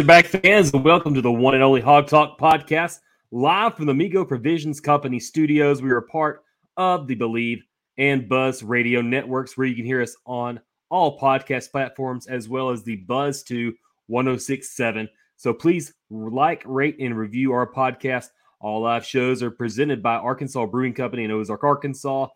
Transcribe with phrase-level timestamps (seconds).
[0.00, 3.00] Razorback fans, and welcome to the one and only Hawg Talk podcast,
[3.32, 5.82] live from the Migo Provisions Company studios.
[5.82, 6.42] We are part
[6.78, 7.62] of the Believe
[7.98, 12.70] and Buzz radio networks, where you can hear us on all podcast platforms as well
[12.70, 13.74] as the Buzz to
[14.06, 15.06] 1067.
[15.36, 18.28] So please like, rate, and review our podcast.
[18.58, 22.28] All live shows are presented by Arkansas Brewing Company in Ozark, Arkansas.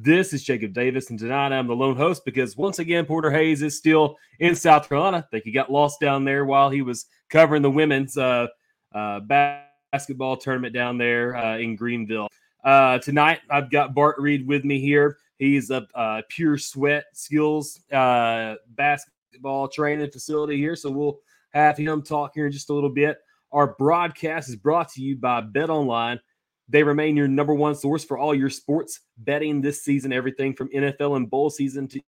[0.00, 3.62] This is Jacob Davis, and tonight I'm the lone host because once again, Porter Hayes
[3.62, 5.16] is still in South Carolina.
[5.16, 8.46] I think he got lost down there while he was covering the women's uh,
[8.94, 12.28] uh, basketball tournament down there uh, in Greenville.
[12.62, 15.18] Uh, tonight, I've got Bart Reid with me here.
[15.40, 21.18] He's a uh, pure sweat skills uh, basketball training facility here, so we'll
[21.50, 23.18] have him talk here in just a little bit.
[23.50, 26.20] Our broadcast is brought to you by Bet Online
[26.68, 30.68] they remain your number one source for all your sports betting this season, everything from
[30.68, 32.00] NFL and bowl season to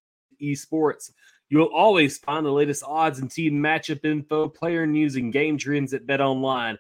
[0.43, 1.11] esports.
[1.49, 5.95] You'll always find the latest odds and team matchup info, player news, and game trends
[5.95, 6.79] at Bet Online.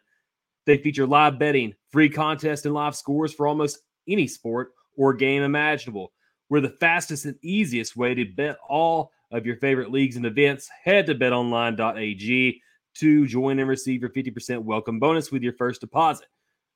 [0.66, 5.42] They feature live betting, free contests, and live scores for almost any sport or game
[5.42, 6.12] imaginable.
[6.50, 10.68] We're the fastest and easiest way to bet all of your favorite leagues and events.
[10.84, 12.62] Head to betonline.ag
[12.94, 16.26] to join and receive your 50% welcome bonus with your first deposit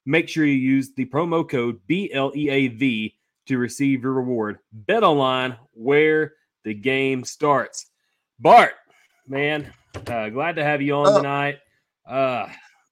[0.06, 3.14] make sure you use the promo code BLEAV
[3.46, 4.58] to receive your reward.
[4.72, 6.34] Bet online where
[6.64, 7.86] the game starts.
[8.38, 8.74] Bart,
[9.26, 9.72] man,
[10.06, 11.16] uh, glad to have you on oh.
[11.16, 11.58] tonight.
[12.06, 12.46] Uh,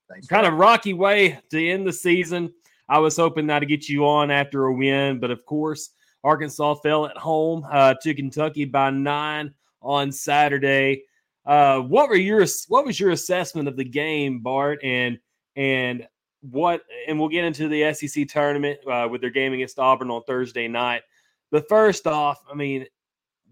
[0.09, 2.53] Thanks, kind of rocky way to end the season.
[2.89, 5.91] I was hoping not to get you on after a win, but of course,
[6.25, 11.05] Arkansas fell at home uh, to Kentucky by nine on Saturday.
[11.45, 14.83] Uh, what were your what was your assessment of the game, Bart?
[14.85, 15.19] And
[15.57, 16.07] and
[16.43, 20.23] what, and we'll get into the SEC tournament uh, with their game against Auburn on
[20.25, 21.03] Thursday night.
[21.51, 22.87] But first off, I mean,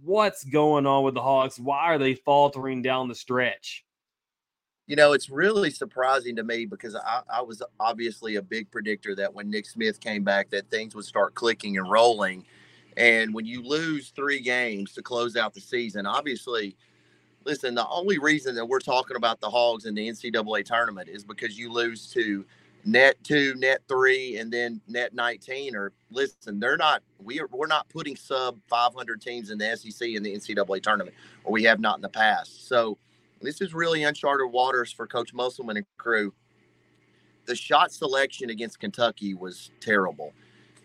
[0.03, 1.61] what's going on with the Hogs?
[1.61, 3.85] Why are they faltering down the stretch?
[4.87, 9.15] You know, it's really surprising to me because I, I, was obviously a big predictor
[9.15, 12.45] that when Nick Smith came back, that things would start clicking and rolling.
[12.97, 16.77] And when you lose three games to close out the season, obviously,
[17.45, 21.23] listen, the only reason that we're talking about the Hogs in the NCAA tournament is
[21.23, 22.45] because you lose to
[22.85, 27.67] net two, net three, and then net 19 or listen, they're not we are we're
[27.67, 31.81] not putting sub 500 teams in the SEC in the NCAA tournament, or we have
[31.81, 32.69] not in the past.
[32.69, 32.99] So
[33.41, 36.33] this is really uncharted waters for Coach Musselman and crew.
[37.47, 40.33] The shot selection against Kentucky was terrible.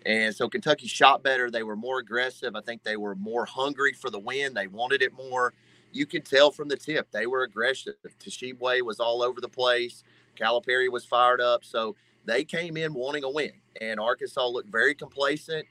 [0.05, 1.51] And so Kentucky shot better.
[1.51, 2.55] They were more aggressive.
[2.55, 4.53] I think they were more hungry for the win.
[4.53, 5.53] They wanted it more.
[5.91, 7.95] You could tell from the tip they were aggressive.
[8.19, 10.03] Tshiebwe was all over the place.
[10.35, 11.63] Calipari was fired up.
[11.63, 13.51] So they came in wanting a win,
[13.81, 15.66] and Arkansas looked very complacent.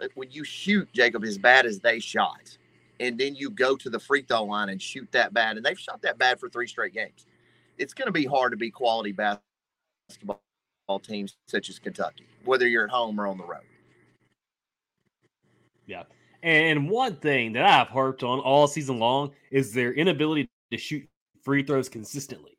[0.00, 2.56] Uh, when you shoot, Jacob, as bad as they shot,
[3.00, 5.78] and then you go to the free throw line and shoot that bad, and they've
[5.78, 7.26] shot that bad for three straight games,
[7.78, 10.40] it's going to be hard to be quality basketball
[11.02, 13.62] teams such as Kentucky, whether you're at home or on the road.
[15.86, 16.04] Yeah.
[16.42, 21.06] And one thing that I've harped on all season long is their inability to shoot
[21.42, 22.56] free throws consistently.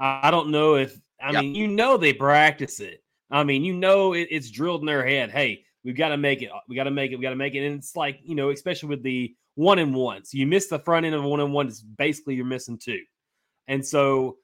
[0.00, 1.42] I don't know if I yep.
[1.42, 3.02] mean you know they practice it.
[3.30, 5.30] I mean you know it, it's drilled in their head.
[5.30, 6.50] Hey, we've got to make it.
[6.68, 7.16] We got to make it.
[7.16, 7.66] We got to make it.
[7.66, 10.24] And it's like you know, especially with the one and one.
[10.24, 11.68] So you miss the front end of one and one.
[11.68, 13.02] It's basically you're missing two,
[13.68, 14.38] and so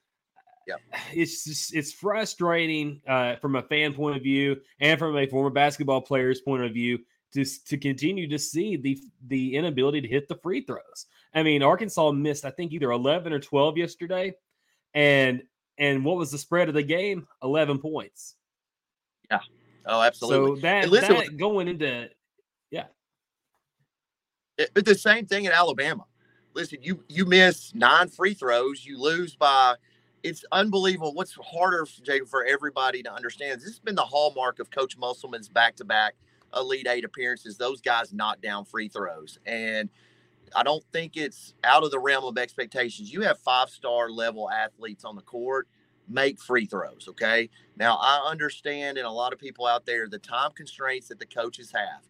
[0.67, 0.79] yep.
[1.13, 5.49] it's just it's frustrating uh, from a fan point of view and from a former
[5.49, 6.99] basketball player's point of view
[7.33, 11.07] to to continue to see the the inability to hit the free throws.
[11.33, 14.33] I mean, Arkansas missed I think either 11 or 12 yesterday,
[14.97, 15.43] and
[15.77, 17.27] and what was the spread of the game?
[17.43, 18.33] 11 points.
[19.29, 19.41] Yeah.
[19.85, 20.59] Oh, absolutely.
[20.59, 22.09] So that, listen, that going into
[22.71, 22.85] yeah.
[24.57, 26.05] It, but the same thing in Alabama.
[26.55, 29.75] Listen, you you miss nine free throws, you lose by
[30.23, 31.13] it's unbelievable.
[31.13, 33.61] What's harder, Jacob, for everybody to understand?
[33.61, 36.15] This has been the hallmark of Coach Musselman's back-to-back
[36.55, 37.55] Elite Eight appearances.
[37.55, 39.89] Those guys knock down free throws, and
[40.55, 43.11] I don't think it's out of the realm of expectations.
[43.11, 45.67] You have five-star level athletes on the court
[46.09, 47.07] make free throws.
[47.09, 47.49] Okay.
[47.75, 51.25] Now I understand, and a lot of people out there, the time constraints that the
[51.25, 52.01] coaches have.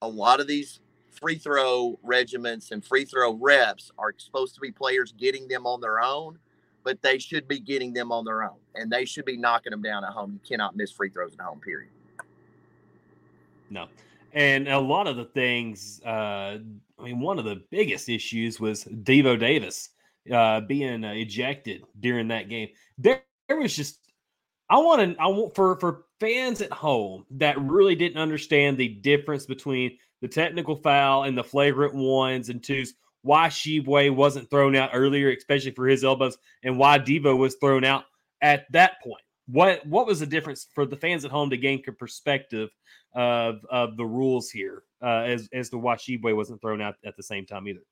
[0.00, 0.80] A lot of these
[1.10, 5.80] free throw regiments and free throw reps are supposed to be players getting them on
[5.80, 6.38] their own
[6.88, 9.82] but they should be getting them on their own and they should be knocking them
[9.82, 10.32] down at home.
[10.32, 11.90] You cannot miss free throws at home, period.
[13.68, 13.88] No.
[14.32, 16.58] And a lot of the things, uh,
[16.98, 19.90] I mean, one of the biggest issues was Devo Davis
[20.32, 22.68] uh, being ejected during that game.
[22.98, 23.98] There, there was just,
[24.68, 28.88] I want to, I want for for fans at home that really didn't understand the
[28.88, 34.76] difference between the technical foul and the flagrant ones and twos why Tshiebwe wasn't thrown
[34.76, 38.04] out earlier, especially for his elbows, and why Devo was thrown out
[38.40, 39.22] at that point.
[39.50, 42.70] What what was the difference for the fans at home to gain a perspective
[43.14, 47.16] of of the rules here uh, as as to why Tshiebwe wasn't thrown out at
[47.16, 47.82] the same time either?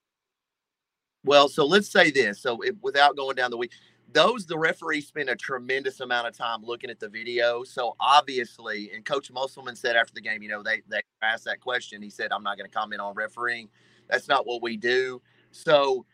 [1.23, 2.41] Well, so let's say this.
[2.41, 3.71] So if, without going down the week,
[4.13, 7.63] those the referees spend a tremendous amount of time looking at the video.
[7.63, 11.59] So obviously, and Coach Musselman said after the game, you know, they they asked that
[11.59, 12.01] question.
[12.01, 13.69] He said, "I'm not going to comment on refereeing."
[14.09, 15.21] That's not what we do.
[15.51, 16.05] So,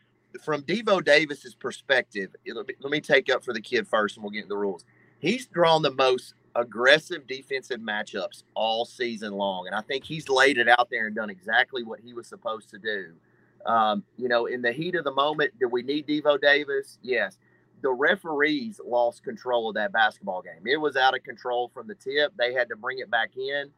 [0.42, 4.38] from Devo Davis's perspective, let me take up for the kid first, and we'll get
[4.38, 4.84] into the rules.
[5.24, 10.58] He's drawn the most aggressive defensive matchups all season long, and I think he's laid
[10.58, 13.14] it out there and done exactly what he was supposed to do.
[13.64, 16.98] Um, you know, in the heat of the moment, do we need Devo Davis?
[17.00, 17.38] Yes.
[17.80, 20.66] The referees lost control of that basketball game.
[20.66, 22.34] It was out of control from the tip.
[22.36, 23.70] They had to bring it back in.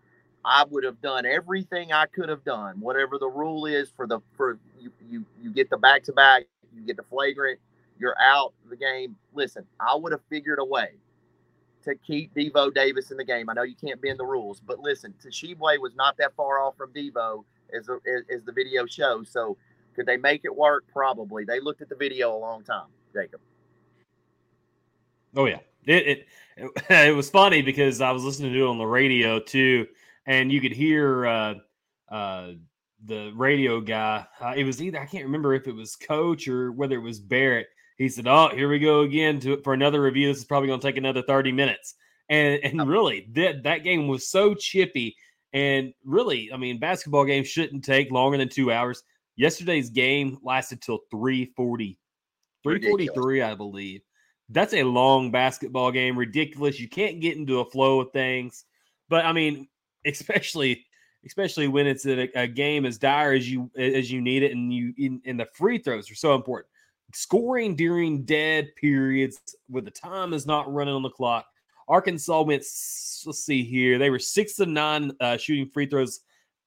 [0.45, 4.19] I would have done everything I could have done, whatever the rule is for the
[4.37, 6.43] for you you, you get the back to back,
[6.75, 7.61] you get the flagrant,
[8.01, 9.15] you're out of the game.
[9.33, 10.91] Listen, I would have figured a way
[11.87, 13.49] to keep Devo Davis in the game.
[13.49, 16.77] I know you can't bend the rules, but listen, Tshiebwe was not that far off
[16.77, 17.45] from Devo
[17.77, 19.31] as, as, as the video shows.
[19.31, 19.57] So
[19.95, 20.85] could they make it work?
[20.93, 21.45] Probably.
[21.45, 23.41] They looked at the video a long time, Jacob.
[25.35, 26.71] Oh yeah, it it, it,
[27.09, 29.87] it was funny because I was listening to it on the radio too
[30.27, 31.55] and you could hear uh,
[32.11, 32.53] uh,
[33.05, 34.27] the radio guy.
[34.41, 37.21] Uh, it was either I can't remember if it was Coach or whether it was
[37.21, 37.69] Barrett.
[37.97, 40.29] He said, "Oh, here we go again to for another review.
[40.29, 41.95] This is probably going to take another thirty minutes."
[42.29, 42.87] And and oh.
[42.87, 45.17] really, that that game was so chippy.
[45.53, 49.03] And really, I mean, basketball games shouldn't take longer than two hours.
[49.37, 51.99] Yesterday's game lasted till 340,
[52.63, 54.01] 343, I believe.
[54.49, 56.19] That's a long basketball game.
[56.19, 56.81] Ridiculous.
[56.81, 58.65] You can't get into a flow of things.
[59.09, 59.69] But I mean,
[60.07, 60.85] especially
[61.25, 64.73] especially when it's a, a, game as dire as you as you need it, and
[64.73, 66.69] you in, and the free throws are so important.
[67.13, 71.47] Scoring during dead periods where the time is not running on the clock.
[71.89, 72.63] Arkansas went.
[72.63, 73.99] Let's see here.
[73.99, 76.21] They were six to nine uh, shooting free throws,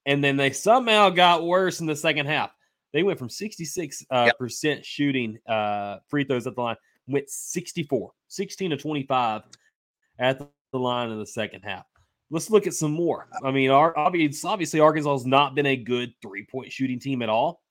[0.06, 2.52] and then they somehow got worse in the second half.
[2.94, 4.38] They went from 66 uh, yep.
[4.38, 6.78] percent shooting uh, free throws at the line,
[7.08, 9.44] went 64, 16 to 25
[10.18, 11.86] at the line in the second half.
[12.32, 13.28] Let's look at some more.
[13.44, 17.30] I mean, our, obviously, Arkansas has not been a good three point shooting team at
[17.30, 17.62] all.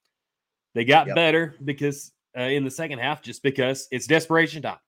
[0.75, 1.16] They got yep.
[1.16, 4.78] better because uh, in the second half, just because it's desperation time.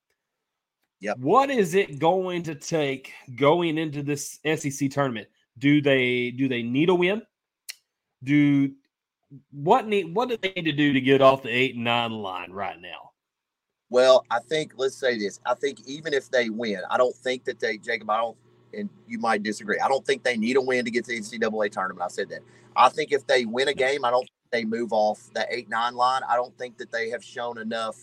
[1.01, 1.19] Yep.
[1.19, 5.29] What is it going to take going into this SEC tournament?
[5.59, 7.23] Do they do they need a win?
[8.23, 8.73] Do
[9.51, 12.13] what need what do they need to do to get off the eight and nine
[12.13, 13.13] line right now?
[13.89, 15.41] Well, I think let's say this.
[15.47, 18.11] I think even if they win, I don't think that they Jacob.
[18.11, 18.37] I don't
[18.73, 19.79] and you might disagree.
[19.81, 22.03] I don't think they need a win to get to the NCAA tournament.
[22.05, 22.41] I said that.
[22.77, 25.95] I think if they win a game, I don't they move off the eight nine
[25.95, 26.23] line.
[26.29, 27.97] I don't think that they have shown enough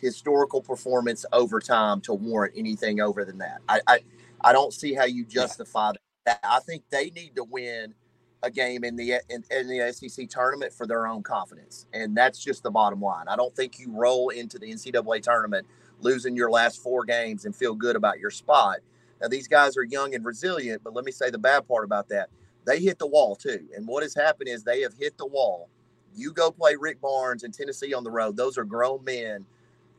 [0.00, 3.60] historical performance over time to warrant anything over than that.
[3.68, 4.00] I I,
[4.40, 5.92] I don't see how you justify
[6.26, 6.40] that.
[6.42, 7.94] I think they need to win
[8.42, 12.42] a game in the in, in the SEC tournament for their own confidence, and that's
[12.42, 13.26] just the bottom line.
[13.28, 15.66] I don't think you roll into the NCAA tournament
[16.00, 18.78] losing your last four games and feel good about your spot
[19.22, 22.08] now, these guys are young and resilient, but let me say the bad part about
[22.08, 22.28] that.
[22.64, 23.66] They hit the wall too.
[23.76, 25.68] And what has happened is they have hit the wall.
[26.14, 28.36] You go play Rick Barnes in Tennessee on the road.
[28.36, 29.46] Those are grown men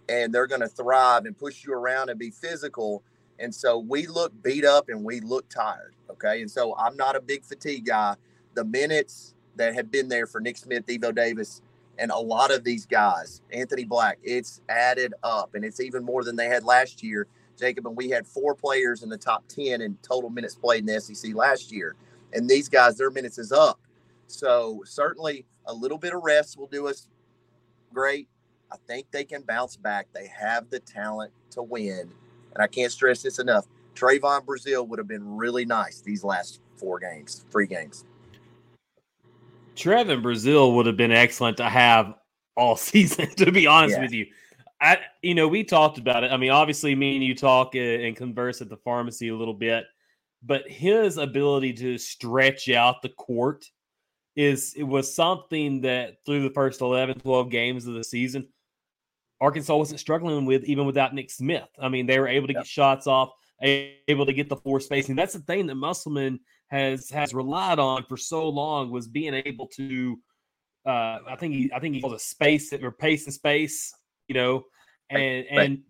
[0.09, 3.03] and they're going to thrive and push you around and be physical.
[3.39, 5.93] And so we look beat up and we look tired.
[6.09, 6.41] Okay.
[6.41, 8.15] And so I'm not a big fatigue guy.
[8.53, 11.61] the minutes that have been there for Nick Smith, Evo Davis,
[11.97, 16.23] and a lot of these guys, Anthony Black, it's added up, and it's even more
[16.23, 17.27] than they had last year.
[17.57, 20.85] Jacob and we had four players in the top ten in total minutes played in
[20.87, 21.95] the SEC last year,
[22.33, 23.79] and these guys, their minutes is up.
[24.27, 27.07] So certainly a little bit of rest will do us
[27.93, 28.27] great.
[28.71, 30.07] I think they can bounce back.
[30.13, 32.11] They have the talent to win,
[32.53, 33.67] and I can't stress this enough.
[33.95, 38.05] Trevon Brazile would have been really nice these last four games, three games.
[39.75, 42.15] Trevon Brazile would have been excellent to have
[42.55, 44.01] all season, to be honest yeah.
[44.01, 44.25] with you.
[44.81, 46.31] I, you know, we talked about it.
[46.31, 49.85] I mean, obviously, me and you talk and converse at the pharmacy a little bit,
[50.45, 53.65] but his ability to stretch out the court
[54.35, 58.47] is it was something that through the first 11, 12 games of the season,
[59.39, 61.67] Arkansas wasn't struggling with even without Nick Smith.
[61.79, 62.63] I mean, they were able to yep.
[62.63, 63.29] get shots off,
[63.61, 65.15] able to get the floor spacing.
[65.15, 69.67] That's the thing that Musselman has has relied on for so long was being able
[69.75, 70.19] to.
[70.85, 73.93] Uh, I think he, I think he calls a space or pace and space,
[74.27, 74.63] you know,
[75.09, 75.81] and and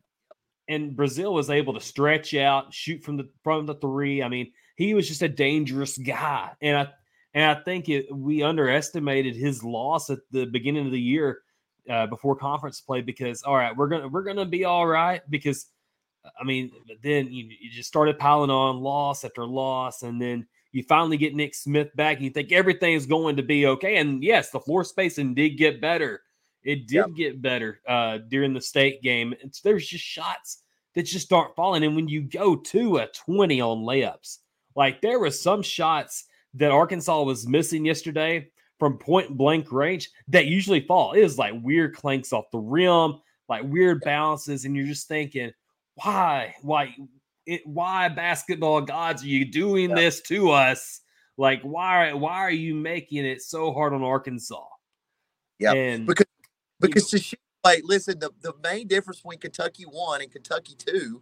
[0.67, 4.23] and Brazile was able to stretch out, shoot from the from the three.
[4.23, 6.87] I mean, he was just a dangerous guy, and I
[7.33, 11.41] and I think it, we underestimated his loss at the beginning of the year
[11.89, 15.67] uh, before conference play because all right, we're gonna we're gonna be all right because
[16.39, 20.83] I mean, then you, you just started piling on loss after loss, and then you
[20.83, 23.97] finally get Nick Smith back, and you think everything's going to be okay.
[23.97, 26.21] And yes, the floor spacing did get better.
[26.63, 27.15] It did yep.
[27.15, 29.33] get better uh, during the state game.
[29.41, 30.63] It's, there's just shots
[30.95, 31.83] that just aren't falling.
[31.83, 34.39] And when you go to a 20 on layups,
[34.75, 40.45] like there were some shots that Arkansas was missing yesterday from point blank range that
[40.45, 41.13] usually fall.
[41.13, 43.15] It is like weird clanks off the rim,
[43.49, 45.51] like weird bounces, and you're just thinking,
[45.95, 46.95] why, why,
[47.45, 49.95] it, why basketball gods are you doing yeah.
[49.95, 51.01] this to us?
[51.37, 54.63] Like, why, why are you making it so hard on Arkansas?
[55.59, 56.25] Yeah, because
[56.89, 61.21] because to shoot, like, listen, the, the main difference between Kentucky one and Kentucky two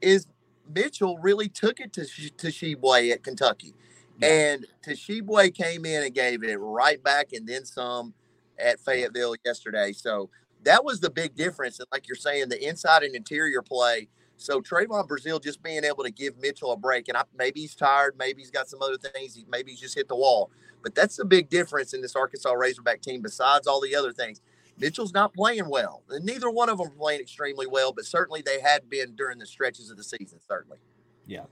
[0.00, 0.26] is
[0.72, 3.74] Mitchell really took it to to Tshiebwe at Kentucky.
[4.22, 8.14] And Tshiebwe came in and gave it right back and then some
[8.58, 9.92] at Fayetteville yesterday.
[9.92, 10.30] So
[10.64, 11.78] that was the big difference.
[11.78, 14.08] And like you're saying, the inside and interior play.
[14.36, 17.74] So Trevon Brazile just being able to give Mitchell a break, and I, maybe he's
[17.74, 20.50] tired, maybe he's got some other things, maybe he's just hit the wall.
[20.82, 23.20] But that's the big difference in this Arkansas Razorback team.
[23.22, 24.40] Besides all the other things,
[24.78, 27.92] Mitchell's not playing well, and neither one of them playing extremely well.
[27.92, 30.38] But certainly they had been during the stretches of the season.
[30.46, 30.78] Certainly,
[31.26, 31.44] yeah.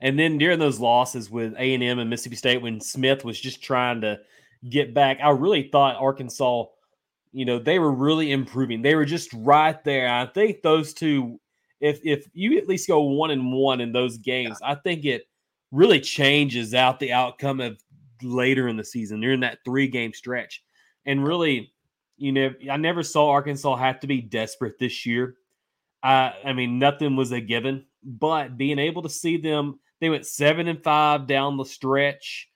[0.00, 4.00] And then during those losses with A and Mississippi State, when Smith was just trying
[4.02, 4.20] to
[4.68, 6.66] get back, I really thought Arkansas,
[7.32, 8.82] you know, they were really improving.
[8.82, 10.08] They were just right there.
[10.08, 11.40] I think those two,
[11.80, 15.28] if if you at least go one and one in those games, I think it
[15.72, 17.82] really changes out the outcome of
[18.22, 20.62] later in the season during that three game stretch.
[21.06, 21.72] And really,
[22.18, 25.36] you know, I never saw Arkansas have to be desperate this year.
[26.02, 30.26] Uh, I mean, nothing was a given, but being able to see them they went
[30.26, 32.48] seven and five down the stretch,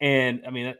[0.00, 0.74] and I mean,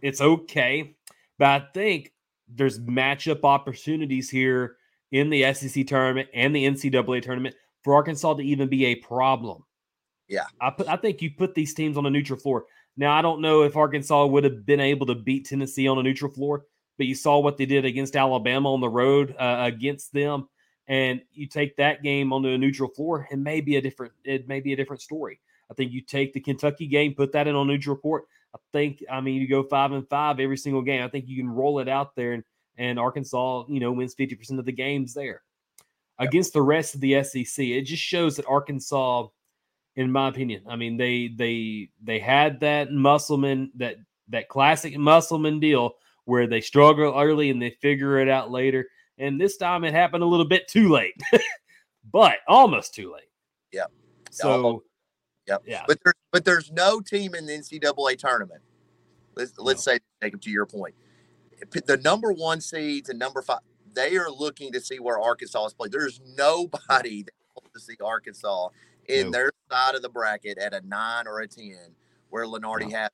[0.00, 0.96] it's okay,
[1.38, 2.12] but I think
[2.48, 4.76] there's matchup opportunities here
[5.10, 9.64] in the SEC tournament and the NCAA tournament for Arkansas to even be a problem.
[10.28, 12.66] Yeah, I put, I think you put these teams on a neutral floor.
[12.96, 16.02] Now I don't know if Arkansas would have been able to beat Tennessee on a
[16.02, 16.64] neutral floor,
[16.96, 20.48] but you saw what they did against Alabama on the road uh, against them
[20.88, 24.48] and you take that game onto a neutral floor, it may be a different it
[24.48, 25.40] may be a different story.
[25.70, 28.24] I think you take the Kentucky game, put that in on neutral court.
[28.54, 31.02] I think I mean you go five and five every single game.
[31.02, 32.44] I think you can roll it out there and
[32.78, 35.42] and Arkansas, you know, wins 50% of the games there.
[36.18, 39.28] Against the rest of the SEC, it just shows that Arkansas,
[39.96, 43.96] in my opinion, I mean, they they they had that Musselman, that
[44.28, 45.94] that classic Musselman deal
[46.26, 48.86] where they struggle early and they figure it out later.
[49.18, 51.14] And this time it happened a little bit too late,
[52.12, 53.30] but almost too late.
[53.72, 53.86] Yeah.
[54.30, 54.84] So,
[55.46, 55.62] yep.
[55.66, 55.84] Yeah.
[55.88, 58.60] But there's but there's no team in the NCAA tournament.
[59.34, 59.92] Let's let's no.
[59.92, 60.94] say take them to your point.
[61.86, 63.60] The number one seeds and number five,
[63.94, 65.92] they are looking to see where Arkansas is played.
[65.92, 68.68] There's nobody that wants to see Arkansas
[69.08, 69.30] in no.
[69.30, 71.94] their side of the bracket at a nine or a ten,
[72.28, 72.98] where Lunardi no.
[72.98, 73.10] has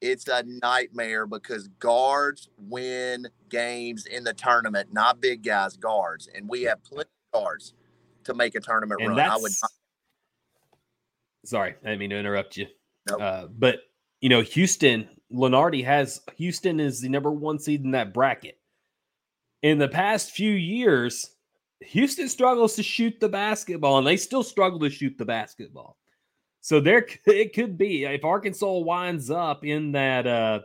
[0.00, 6.28] it's a nightmare because guards win games in the tournament, not big guys, guards.
[6.34, 7.74] And we have plenty of guards
[8.24, 9.30] to make a tournament and run.
[9.30, 9.70] I would not.
[11.44, 12.66] Sorry, I didn't mean to interrupt you.
[13.08, 13.20] Nope.
[13.20, 13.80] Uh, but
[14.20, 18.58] you know, Houston, Lunardi has Houston is the number one seed in that bracket.
[19.62, 21.30] In the past few years,
[21.80, 25.96] Houston struggles to shoot the basketball, and they still struggle to shoot the basketball.
[26.66, 30.60] So there it could be if Arkansas winds up in that uh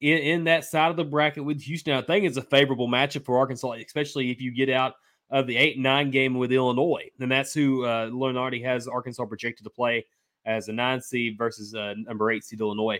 [0.00, 1.92] in, in that side of the bracket with Houston.
[1.92, 4.94] I think it's a favorable matchup for Arkansas, especially if you get out
[5.28, 9.64] of the eight nine game with Illinois, and that's who uh, Lunardi has Arkansas projected
[9.64, 10.06] to play
[10.46, 12.98] as a nine seed versus uh, number eight seed Illinois.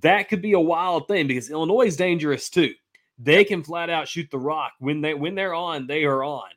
[0.00, 2.72] That could be a wild thing because Illinois is dangerous too.
[3.18, 6.48] They can flat out shoot the rock when they when they're on, they are on.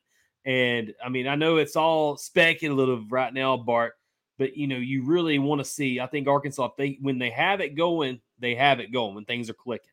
[0.45, 3.95] And I mean, I know it's all speculative right now, Bart,
[4.37, 5.99] but you know, you really want to see.
[5.99, 9.49] I think Arkansas, they when they have it going, they have it going when things
[9.49, 9.91] are clicking.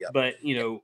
[0.00, 0.10] Yep.
[0.12, 0.82] But you know,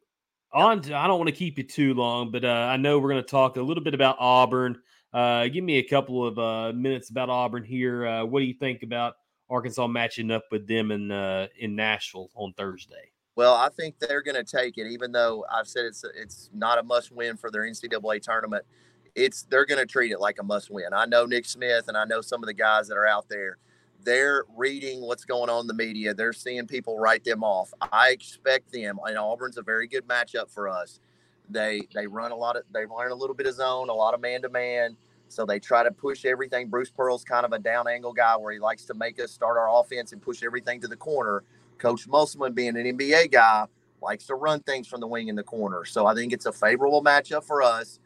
[0.52, 3.10] on to, I don't want to keep you too long, but uh, I know we're
[3.10, 4.80] going to talk a little bit about Auburn.
[5.12, 8.06] Uh, give me a couple of uh, minutes about Auburn here.
[8.06, 9.14] Uh, what do you think about
[9.50, 13.10] Arkansas matching up with them in uh, in Nashville on Thursday?
[13.34, 16.78] Well, I think they're going to take it, even though I've said it's it's not
[16.78, 18.64] a must win for their NCAA tournament.
[19.14, 20.94] It's they're going to treat it like a must win.
[20.94, 23.58] I know Nick Smith and I know some of the guys that are out there
[24.04, 26.14] they're reading what's going on in the media.
[26.14, 27.72] They're seeing people write them off.
[27.80, 31.00] I expect them, and Auburn's a very good matchup for us.
[31.48, 34.14] They they run a lot of they learn a little bit of zone, a lot
[34.14, 34.96] of man to man.
[35.28, 36.68] So they try to push everything.
[36.68, 39.56] Bruce Pearl's kind of a down angle guy where he likes to make us start
[39.56, 41.42] our offense and push everything to the corner.
[41.78, 43.64] Coach Musselman, being an NBA guy,
[44.02, 45.86] likes to run things from the wing in the corner.
[45.86, 47.98] So I think it's a favorable matchup for us.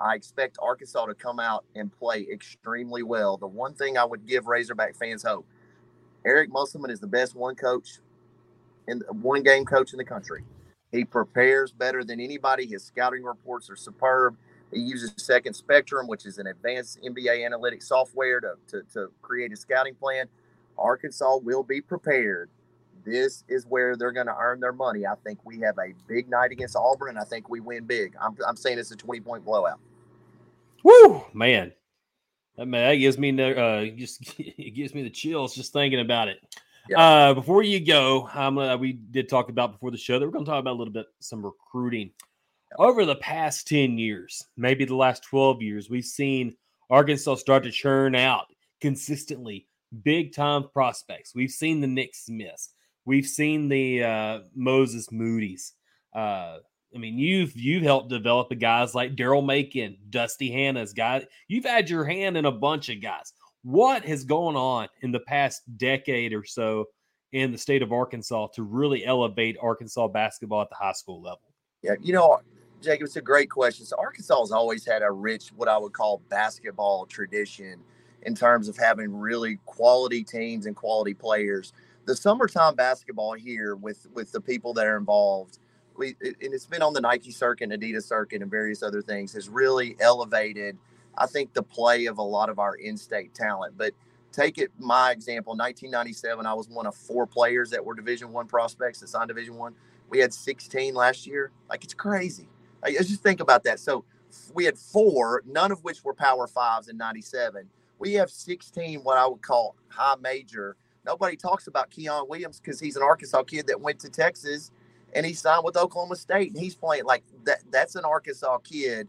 [0.00, 3.36] I expect Arkansas to come out and play extremely well.
[3.36, 5.46] The one thing I would give Razorback fans hope
[6.24, 7.98] Eric Musselman is the best one coach
[8.88, 10.42] in one game coach in the country.
[10.92, 12.66] He prepares better than anybody.
[12.66, 14.36] His scouting reports are superb.
[14.72, 19.52] He uses Second Spectrum, which is an advanced NBA analytics software to, to, to create
[19.52, 20.26] a scouting plan.
[20.78, 22.50] Arkansas will be prepared.
[23.04, 25.06] This is where they're going to earn their money.
[25.06, 28.14] I think we have a big night against Auburn, and I think we win big.
[28.20, 29.80] I'm, I'm saying it's a 20 point blowout.
[30.82, 31.72] Woo, man.
[32.56, 36.28] That, man, that gives me uh, just it gives me the chills just thinking about
[36.28, 36.38] it.
[36.88, 37.00] Yeah.
[37.00, 40.32] Uh, before you go, um, uh, we did talk about before the show that we're
[40.32, 42.10] going to talk about a little bit some recruiting.
[42.78, 46.56] Over the past 10 years, maybe the last 12 years, we've seen
[46.88, 48.46] Arkansas start to churn out
[48.80, 49.66] consistently
[50.02, 51.34] big time prospects.
[51.34, 52.70] We've seen the Nick Smiths.
[53.04, 55.74] We've seen the uh, Moses Moody's.
[56.14, 56.58] Uh,
[56.94, 61.24] I mean, you've you've helped develop the guys like Daryl Macon, Dusty Hannahs guy.
[61.48, 63.32] You've had your hand in a bunch of guys.
[63.62, 66.86] What has gone on in the past decade or so
[67.32, 71.42] in the state of Arkansas to really elevate Arkansas basketball at the high school level?
[71.82, 72.40] Yeah, you know,
[72.82, 73.86] Jacob, it's a great question.
[73.86, 77.80] So Arkansas has always had a rich, what I would call basketball tradition
[78.22, 81.72] in terms of having really quality teams and quality players.
[82.06, 85.58] The summertime basketball here with with the people that are involved–
[86.00, 89.32] we and it's been on the Nike circuit, and Adidas circuit, and various other things
[89.34, 90.76] has really elevated.
[91.16, 93.74] I think the play of a lot of our in-state talent.
[93.76, 93.92] But
[94.32, 98.46] take it my example, 1997, I was one of four players that were Division One
[98.46, 99.74] prospects that signed Division One.
[100.08, 101.52] We had 16 last year.
[101.68, 102.48] Like it's crazy.
[102.82, 103.78] Like, just think about that.
[103.78, 104.04] So
[104.54, 107.68] we had four, none of which were Power Fives in '97.
[107.98, 110.76] We have 16 what I would call high major.
[111.04, 114.70] Nobody talks about Keon Williams because he's an Arkansas kid that went to Texas
[115.14, 117.62] and he signed with Oklahoma State, and he's playing like that.
[117.70, 119.08] That's an Arkansas kid.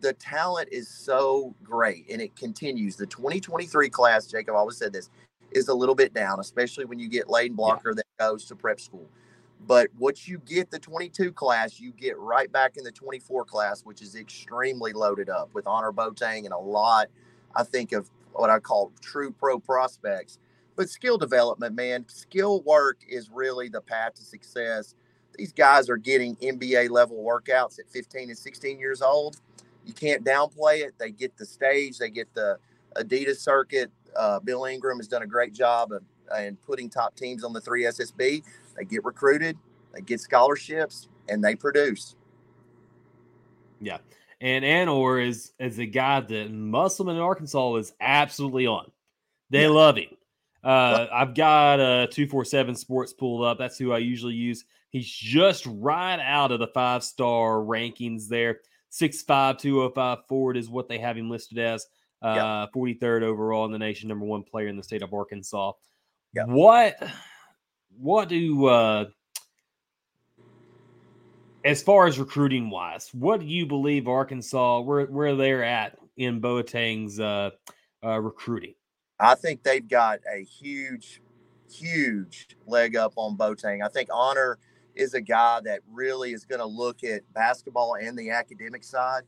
[0.00, 2.96] The talent is so great, and it continues.
[2.96, 5.10] The 2023 class, Jacob always said this,
[5.50, 7.96] is a little bit down, especially when you get Layden Blocker yeah.
[7.96, 9.08] that goes to prep school.
[9.66, 13.82] But what you get the 22 class, you get right back in the 24 class,
[13.82, 17.08] which is extremely loaded up with Annor Boateng and a lot,
[17.56, 20.38] I think, of what I call true pro prospects.
[20.76, 24.94] But skill development, man, skill work is really the path to success
[25.38, 29.40] these guys are getting NBA level workouts at 15 and 16 years old.
[29.86, 30.94] You can't downplay it.
[30.98, 32.58] They get the stage, they get the
[32.96, 33.90] Adidas circuit.
[34.16, 36.02] Uh, Bill Ingram has done a great job of
[36.36, 38.42] and putting top teams on the three SSB.
[38.76, 39.56] They get recruited,
[39.94, 42.16] they get scholarships, and they produce.
[43.80, 43.98] Yeah.
[44.40, 48.90] And Annor is is a guy that Musselman in Arkansas is absolutely on.
[49.50, 49.68] They yeah.
[49.68, 50.10] love him.
[50.62, 53.58] Uh, I've got a uh, 247 sports pulled up.
[53.58, 54.64] That's who I usually use.
[54.90, 58.60] He's just right out of the five star rankings there.
[58.90, 61.86] 6'5, 205 forward is what they have him listed as.
[62.20, 62.72] Uh, yep.
[62.74, 65.72] 43rd overall in the nation, number one player in the state of Arkansas.
[66.34, 66.48] Yep.
[66.48, 67.08] What,
[67.96, 69.04] what do, uh,
[71.64, 76.40] as far as recruiting wise, what do you believe Arkansas, where, where they're at in
[76.40, 77.50] Boateng's uh,
[78.02, 78.74] uh, recruiting?
[79.20, 81.20] I think they've got a huge,
[81.70, 83.84] huge leg up on Boateng.
[83.84, 84.56] I think Annor
[84.98, 89.22] is a guy that really is going to look at basketball and the academic side.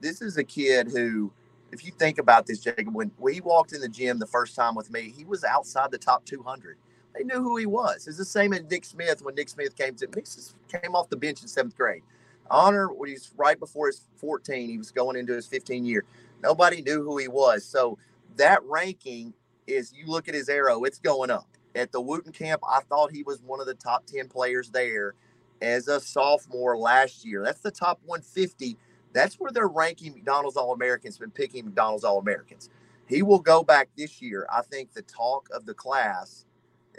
[0.00, 1.32] This is a kid who
[1.72, 4.74] if you think about this, Jacob, when we walked in the gym the first time
[4.76, 6.78] with me, he was outside the top 200.
[7.14, 8.06] They knew who he was.
[8.06, 10.26] It's the same as Nick Smith when Nick Smith came to Nick
[10.68, 12.02] came off the bench in seventh grade.
[12.50, 16.04] Annor, when he's right before his 14, he was going into his 15 year.
[16.42, 17.64] Nobody knew who he was.
[17.64, 17.98] So
[18.36, 19.34] that ranking
[19.66, 21.48] is you look at his arrow, it's going up.
[21.76, 25.14] At the Wooten camp, I thought he was one of the top 10 players there
[25.62, 27.44] as a sophomore last year.
[27.44, 28.76] That's the top 150
[29.16, 32.68] that's where they're ranking McDonald's All Americans, been picking McDonald's All Americans.
[33.08, 34.46] He will go back this year.
[34.52, 36.44] I think the talk of the class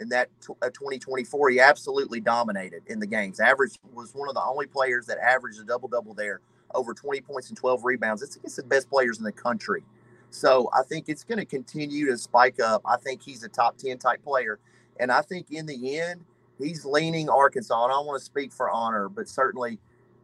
[0.00, 3.40] in that t- uh, 2024, he absolutely dominated in the games.
[3.40, 6.40] Average was one of the only players that averaged a double double there,
[6.74, 8.22] over 20 points and 12 rebounds.
[8.22, 9.84] It's against the best players in the country.
[10.30, 12.82] So I think it's going to continue to spike up.
[12.84, 14.58] I think he's a top 10 type player.
[15.00, 16.24] And I think in the end,
[16.58, 17.84] he's leaning Arkansas.
[17.84, 19.78] And I don't want to speak for Annor, but certainly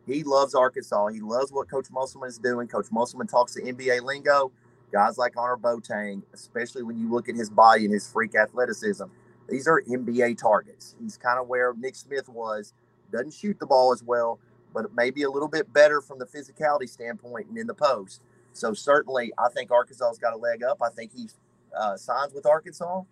[0.07, 1.09] he loves Arkansas.
[1.09, 2.69] He loves what Coach Musselman is doing.
[2.69, 4.53] Coach Musselman talks to NBA lingo.
[4.93, 9.05] Guys like Annor Boateng, especially when you look at his body and his freak athleticism,
[9.49, 10.95] these are NBA targets.
[11.01, 12.75] He's kind of where Nick Smith was.
[13.11, 14.39] Doesn't shoot the ball as well,
[14.73, 18.23] but maybe a little bit better from the physicality standpoint and in the post.
[18.55, 20.79] So certainly, I think Arkansas's got a leg up.
[20.81, 21.29] I think he
[21.77, 23.03] uh, signs with Arkansas,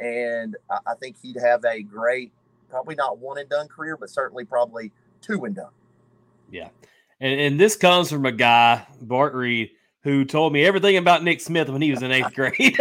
[0.00, 2.32] and I, I think he'd have a great,
[2.68, 5.70] probably not one and done career, but certainly probably two and done.
[6.50, 6.68] Yeah.
[7.20, 9.70] And, and this comes from a guy, Bart Reid,
[10.02, 12.78] who told me everything about Nick Smith when he was in eighth grade.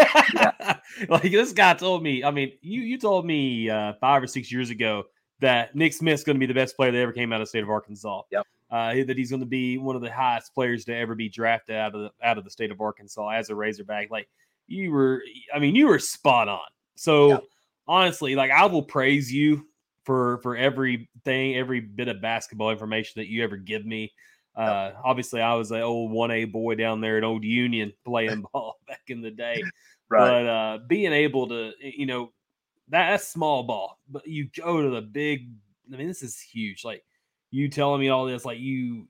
[1.10, 4.52] like this guy told me, I mean, you you told me uh, five or six
[4.52, 5.04] years ago
[5.40, 7.50] that Nick Smith's going to be the best player that ever came out of the
[7.50, 8.24] state of Arkansas.
[8.32, 8.46] Yep.
[8.70, 11.76] Uh, that he's going to be one of the highest players to ever be drafted
[11.76, 14.12] out of the, out of the state of Arkansas as a Razorback.
[14.12, 14.28] Like
[14.68, 16.68] you were, I mean, you were spot on.
[16.96, 17.44] So yep.
[17.88, 19.66] honestly, like I will praise you
[20.04, 24.12] for for everything, every bit of basketball information that you ever give me.
[24.56, 28.44] Uh, obviously, I was an old one A boy down there at Old Union playing
[28.52, 29.64] ball back in the day.
[30.10, 30.30] Right.
[30.30, 32.32] But uh, being able to, you know,
[32.88, 35.50] that, that's small ball, but you go to the big.
[35.94, 36.86] I mean, this is huge.
[36.86, 37.04] Like
[37.52, 39.08] you telling me all this, like you,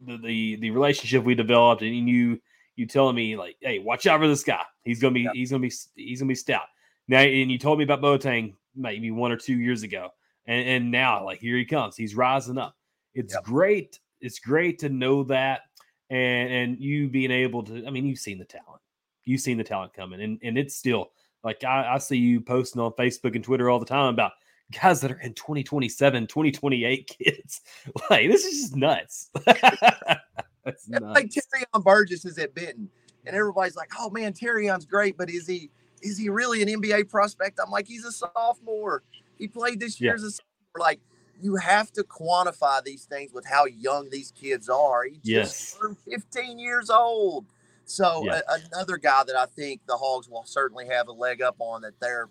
[0.00, 2.40] the the, the relationship we developed, and you
[2.76, 4.62] you telling me like, hey, watch out for this guy.
[4.84, 5.34] He's gonna be yep.
[5.34, 6.66] he's gonna be he's gonna be stout.
[7.08, 10.10] Now, and you told me about Boateng maybe one or two years ago
[10.46, 12.76] and, and now like here he comes he's rising up
[13.14, 15.62] it's great it's great to know that
[16.10, 18.80] and and you being able to i mean you've seen the talent
[19.24, 21.10] you've seen the talent coming and and it's still
[21.42, 24.32] like I, I see you posting on facebook and twitter all the time about
[24.72, 27.60] guys that are in 2027 2028 kids
[28.10, 30.88] like this is just nuts nuts.
[30.88, 32.90] like Terrion Burgess is at Benton
[33.24, 35.70] and everybody's like oh man Terrion's great but is he
[36.02, 37.58] is he really an NBA prospect?
[37.62, 39.02] I'm like, he's a sophomore.
[39.38, 40.14] He played this year yeah.
[40.14, 40.78] as a sophomore.
[40.78, 41.00] Like,
[41.40, 45.04] you have to quantify these things with how young these kids are.
[45.04, 45.78] He yes.
[46.08, 47.46] 15 years old.
[47.84, 51.56] So a, another guy that I think the Hogs will certainly have a leg up
[51.58, 52.28] on that they're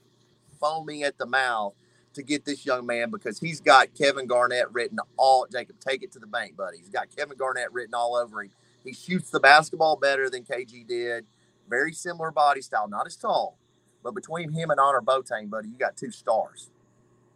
[0.60, 1.74] foaming at the mouth
[2.16, 6.12] to get this young man because he's got Kevin Garnett written all Jacob, take it
[6.14, 6.78] to the bank, buddy.
[6.78, 8.52] He's got Kevin Garnett written all over him.
[8.84, 11.26] He shoots the basketball better than KG did.
[11.70, 13.58] Very similar body style, not as tall,
[14.04, 16.70] but between him and Annor Boateng, buddy, you got two stars.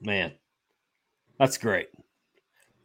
[0.02, 0.32] Man,
[1.39, 1.89] that's great.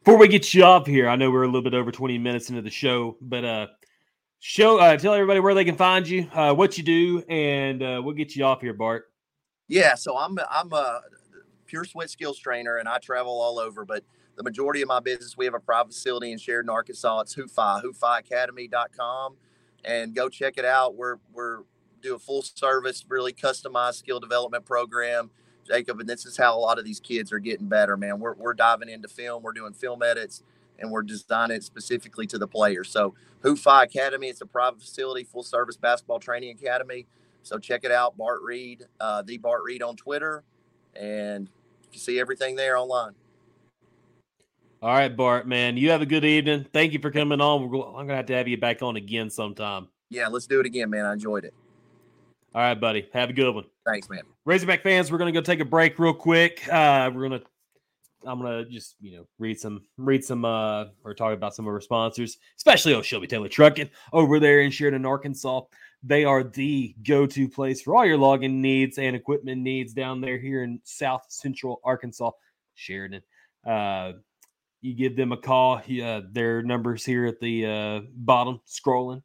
[0.03, 2.51] Before we get you off here, I know we're a little bit over 20 minutes
[2.51, 3.67] into the show, but uh
[4.41, 8.01] show uh tell everybody where they can find you, uh what you do, and uh
[8.05, 9.11] we'll get you off here, Bart.
[9.69, 11.01] Yeah, so I'm I'm a
[11.75, 14.05] pure sweat skills trainer and I travel all over, but
[14.37, 17.21] the majority of my business, we have a private facility in Sheridan, Arkansas.
[17.23, 19.35] It's HooFi, HooFiAcademy.com.
[19.85, 20.95] And go check it out.
[20.95, 21.63] We're we're
[22.01, 25.31] do a full service, really customized skill development program,
[25.67, 25.99] Jacob.
[25.99, 28.21] And this is how a lot of these kids are getting better, man.
[28.21, 30.45] We're, we're diving into film, we're doing film edits,
[30.79, 32.89] and we're designing it specifically to the players.
[32.89, 37.07] So, HooFi Academy, it's a private facility, full service basketball training academy.
[37.43, 40.45] So, check it out, Bart Reid, uh, the Bart Reid on Twitter,
[40.95, 41.49] and
[41.95, 43.13] can see everything there online.
[44.83, 45.77] All right, Bart, man.
[45.77, 46.67] You have a good evening.
[46.73, 47.63] Thank you for coming on.
[47.63, 49.89] I'm going to have to have you back on again sometime.
[50.11, 51.07] Yeah, let's do it again, man.
[51.07, 51.55] I enjoyed it.
[52.55, 53.09] All right, buddy.
[53.15, 53.65] Have a good one.
[53.87, 54.23] Thanks, man.
[54.45, 56.69] Razorback fans, we're gonna go take a break real quick.
[56.71, 57.41] Uh, we're gonna
[58.27, 61.73] I'm gonna just you know read some read some uh or talk about some of
[61.73, 65.63] our sponsors, especially oh Shelby Taylor Trucking over there in Sheridan, Arkansas.
[66.07, 70.39] They are the go-to place for all your logging needs and equipment needs down there
[70.39, 72.31] here in South Central Arkansas,
[72.75, 73.23] Sheridan.
[73.67, 74.13] Uh,
[74.83, 75.77] you give them a call.
[75.79, 79.23] Uh, their numbers here at the uh, bottom scrolling.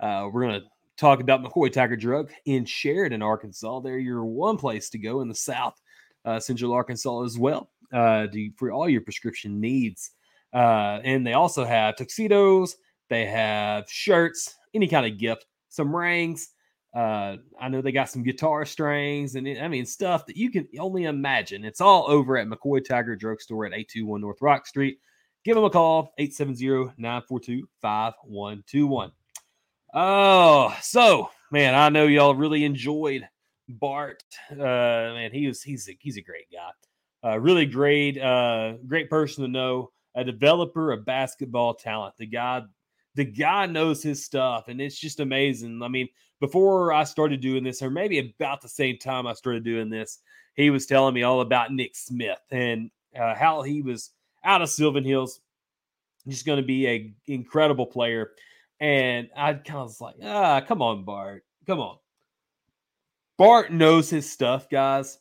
[0.00, 0.62] Uh, we're gonna
[0.96, 3.80] talk about McCoy Tiger Drug in Sheridan, Arkansas.
[3.80, 5.78] They're your one place to go in the South
[6.24, 10.12] uh, Central Arkansas as well uh, to, for all your prescription needs.
[10.54, 12.76] Uh, and they also have tuxedos,
[13.10, 15.44] they have shirts, any kind of gift.
[15.74, 16.50] Some rings.
[16.94, 20.68] Uh, I know they got some guitar strings and I mean stuff that you can
[20.78, 21.64] only imagine.
[21.64, 24.98] It's all over at McCoy Tiger Drugstore at 821 North Rock Street.
[25.44, 29.10] Give them a call, 870-942-5121.
[29.92, 33.28] Oh, so man, I know y'all really enjoyed
[33.68, 34.22] Bart.
[34.50, 37.28] Uh, man, he was he's a, he's a great guy.
[37.28, 39.90] Uh, really great, uh, great person to know.
[40.14, 42.14] A developer of basketball talent.
[42.18, 42.62] The guy,
[43.14, 45.82] the guy knows his stuff, and it's just amazing.
[45.82, 46.08] I mean,
[46.40, 50.18] before I started doing this, or maybe about the same time I started doing this,
[50.54, 54.10] he was telling me all about Nick Smith and uh, how he was
[54.44, 55.40] out of Sylvan Hills,
[56.28, 58.32] just going to be an incredible player.
[58.80, 61.98] And I kind of was like, ah, come on, Bart, come on.
[63.36, 65.18] Bart knows his stuff, guys.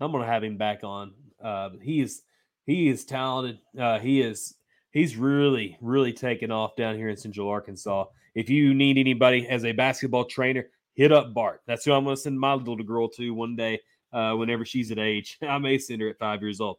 [0.00, 1.12] I'm gonna have him back on.
[1.42, 2.22] Uh, he is
[2.66, 3.58] he is talented.
[3.78, 4.54] Uh, he is
[4.92, 8.04] he's really really taken off down here in Central Arkansas.
[8.34, 11.62] If you need anybody as a basketball trainer, hit up Bart.
[11.66, 13.80] That's who I'm gonna send my little girl to one day.
[14.12, 16.76] Uh, whenever she's at age, I may send her at five years old.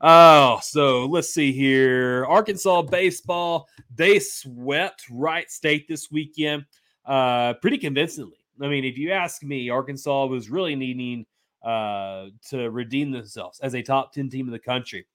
[0.00, 2.26] Oh, so let's see here.
[2.26, 6.64] Arkansas baseball, they swept Wright State this weekend
[7.06, 8.38] uh, pretty convincingly.
[8.62, 11.26] I mean, if you ask me, Arkansas was really needing
[11.64, 15.06] uh, to redeem themselves as a top 10 team in the country.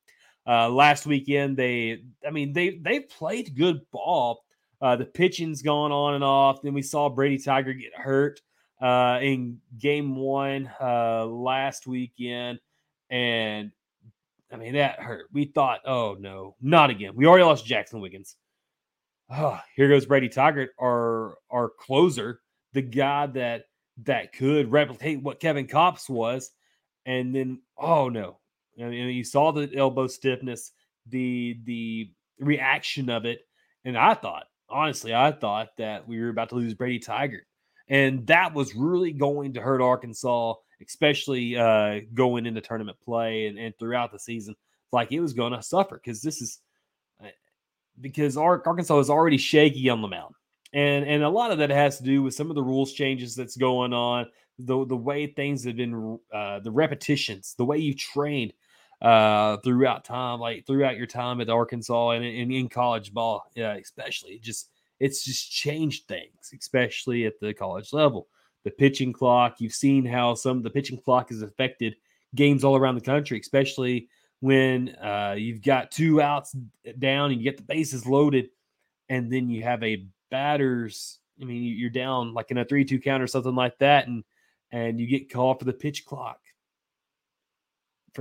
[0.47, 4.43] Uh, last weekend, they, I mean, they they played good ball.
[4.81, 6.61] Uh, the pitching's gone on and off.
[6.61, 8.41] Then we saw Brady Tygart get hurt
[8.81, 12.59] uh, in game one uh, last weekend.
[13.09, 13.71] And
[14.51, 15.27] I mean, that hurt.
[15.31, 17.13] We thought, oh no, not again.
[17.15, 18.35] We already lost Jackson Wiggins.
[19.29, 22.41] Oh, here goes Brady Tygart, our our closer,
[22.73, 23.65] the guy that
[24.05, 26.49] that could replicate what Kevin Kopps was,
[27.05, 28.38] and then oh no,
[28.87, 30.71] Mean, you saw the elbow stiffness,
[31.07, 33.41] the the reaction of it,
[33.85, 37.45] and I thought honestly, I thought that we were about to lose Brady Tygart,
[37.87, 40.53] and that was really going to hurt Arkansas,
[40.85, 44.55] especially uh, going into tournament play and, and throughout the season.
[44.91, 46.59] Like it was going to suffer because this is
[47.23, 47.27] uh,
[47.99, 50.35] because Arkansas is already shaky on the mound
[50.73, 53.35] and and a lot of that has to do with some of the rules changes
[53.35, 54.27] that's going on
[54.59, 58.53] the the way things have been uh, the repetitions the way you trained
[59.01, 63.43] uh, throughout time like throughout your time at arkansas and, and in college ball.
[63.55, 68.27] Yeah especially just it's just changed things especially at the college level.
[68.63, 71.95] The pitching clock you've seen how some of the pitching clock has affected
[72.35, 74.09] games all around the country especially
[74.41, 76.55] when uh, you've got two outs
[76.97, 78.49] down and you get the bases loaded
[79.09, 83.23] and then you have a batters, I mean, you're down like in a three-two count
[83.23, 84.23] or something like that, and
[84.71, 86.39] and you get called for the pitch clock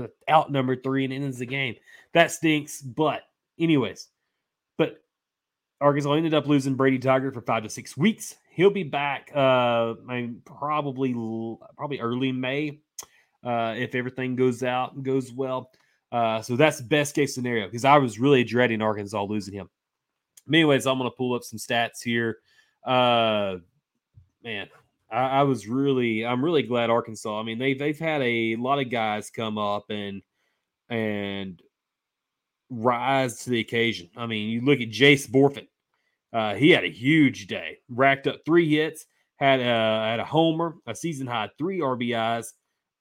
[0.07, 1.77] for out number three and ends the game.
[2.15, 2.81] That stinks.
[2.81, 3.23] But
[3.59, 4.09] anyways,
[4.77, 5.03] but
[5.81, 8.37] Arkansas ended up losing Brady Tygart for five to six weeks.
[8.51, 9.31] He'll be back.
[9.35, 11.15] Uh, I mean, probably
[11.77, 12.81] probably early May,
[13.45, 15.71] uh, if everything goes out and goes well.
[16.11, 19.69] Uh, so that's the best case scenario because I was really dreading Arkansas losing him
[20.55, 22.39] anyways, I'm gonna pull up some stats here.
[22.85, 23.57] Uh,
[24.43, 24.69] man,
[25.11, 27.41] I, I, was really, I'm really glad Arkansas.
[27.41, 30.23] I mean, they've they've had a lot of guys come up and
[30.89, 31.61] and
[32.71, 34.11] rise to the occasion.
[34.17, 35.67] I mean, you look at Jace Bohrofen.
[36.33, 40.77] Uh, he had a huge day, racked up three hits, had a had a homer,
[40.87, 42.49] a season high three RBIs,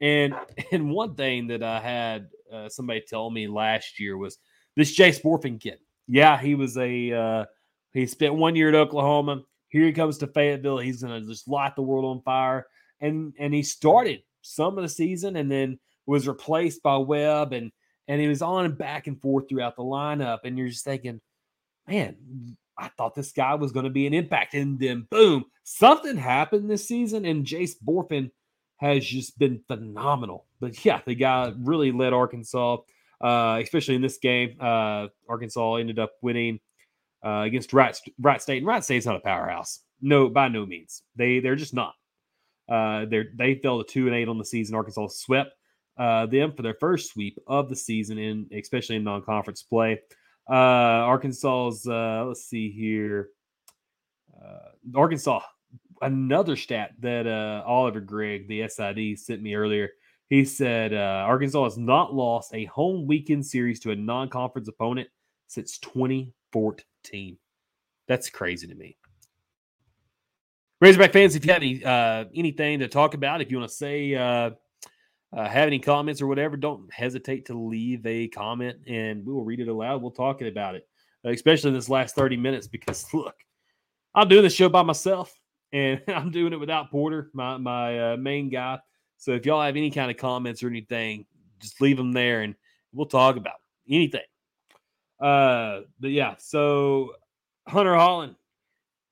[0.01, 0.33] and
[0.71, 4.37] and one thing that I had uh, somebody tell me last year was
[4.75, 7.45] this Jace Bohrofen kid yeah, he was a uh,
[7.93, 9.43] he spent one year at Oklahoma.
[9.77, 10.79] Here he comes to Fayetteville.
[10.79, 12.67] He's going to just light the world on fire.
[12.99, 17.71] And and he started some of the season and then was replaced by Webb and
[18.07, 20.39] and he was on and back and forth throughout the lineup.
[20.43, 21.19] And you're just thinking,
[21.87, 22.15] man,
[22.77, 24.53] I thought this guy was going to be an impact.
[24.53, 28.31] And then boom, something happened this season, and Jace Bohrofen
[28.77, 30.45] has just been phenomenal.
[30.59, 32.77] But yeah, the guy really led Arkansas
[33.21, 34.55] uh, especially in this game.
[34.59, 36.59] Uh, Arkansas ended up winning
[37.25, 39.81] uh, against Wright, Wright State, and Wright State's not a powerhouse.
[40.01, 41.03] No, by no means.
[41.15, 41.93] They they're just not.
[42.69, 44.75] Uh, they they fell to two and eight on the season.
[44.75, 45.53] Arkansas swept
[45.97, 49.99] uh, them for their first sweep of the season, in especially in non-conference play.
[50.49, 53.29] Uh, Arkansas's uh, let's see here.
[54.33, 55.41] Uh, Arkansas,
[56.01, 57.27] another stat that
[57.65, 59.89] Oliver Gregg, the SID, sent me earlier.
[60.29, 65.07] He said Arkansas has not lost a home weekend series to a non conference opponent
[65.47, 66.85] since 2014.
[68.07, 68.97] That's crazy to me.
[70.79, 73.75] Razorback fans, if you have any uh, anything to talk about, if you want to
[73.75, 74.51] say, uh,
[75.35, 79.43] uh, have any comments or whatever, don't hesitate to leave a comment and we will
[79.43, 80.01] read it aloud.
[80.01, 80.87] We'll talk about it,
[81.25, 83.35] uh, especially in this last 30 minutes because look,
[84.15, 85.33] I'm doing this show by myself.
[85.73, 88.79] and I'm doing it without Porter, my my uh, main guy.
[89.17, 91.25] So if y'all have any kind of comments or anything,
[91.59, 92.55] just leave them there, and
[92.93, 93.55] we'll talk about
[93.89, 94.21] anything.
[95.19, 97.13] Uh, but yeah, so
[97.67, 98.35] Hunter Hollan,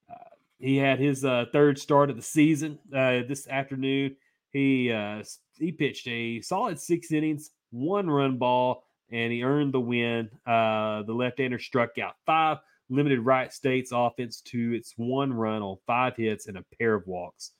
[0.10, 4.16] uh, he had his uh, third start of the season uh, this afternoon.
[4.52, 5.24] He uh,
[5.58, 10.30] he pitched a solid six innings, one run ball, and he earned the win.
[10.46, 12.58] Uh, the left-hander struck out five,
[12.90, 17.06] limited Wright State's offense to its one run on five hits and a pair of
[17.08, 17.52] walks.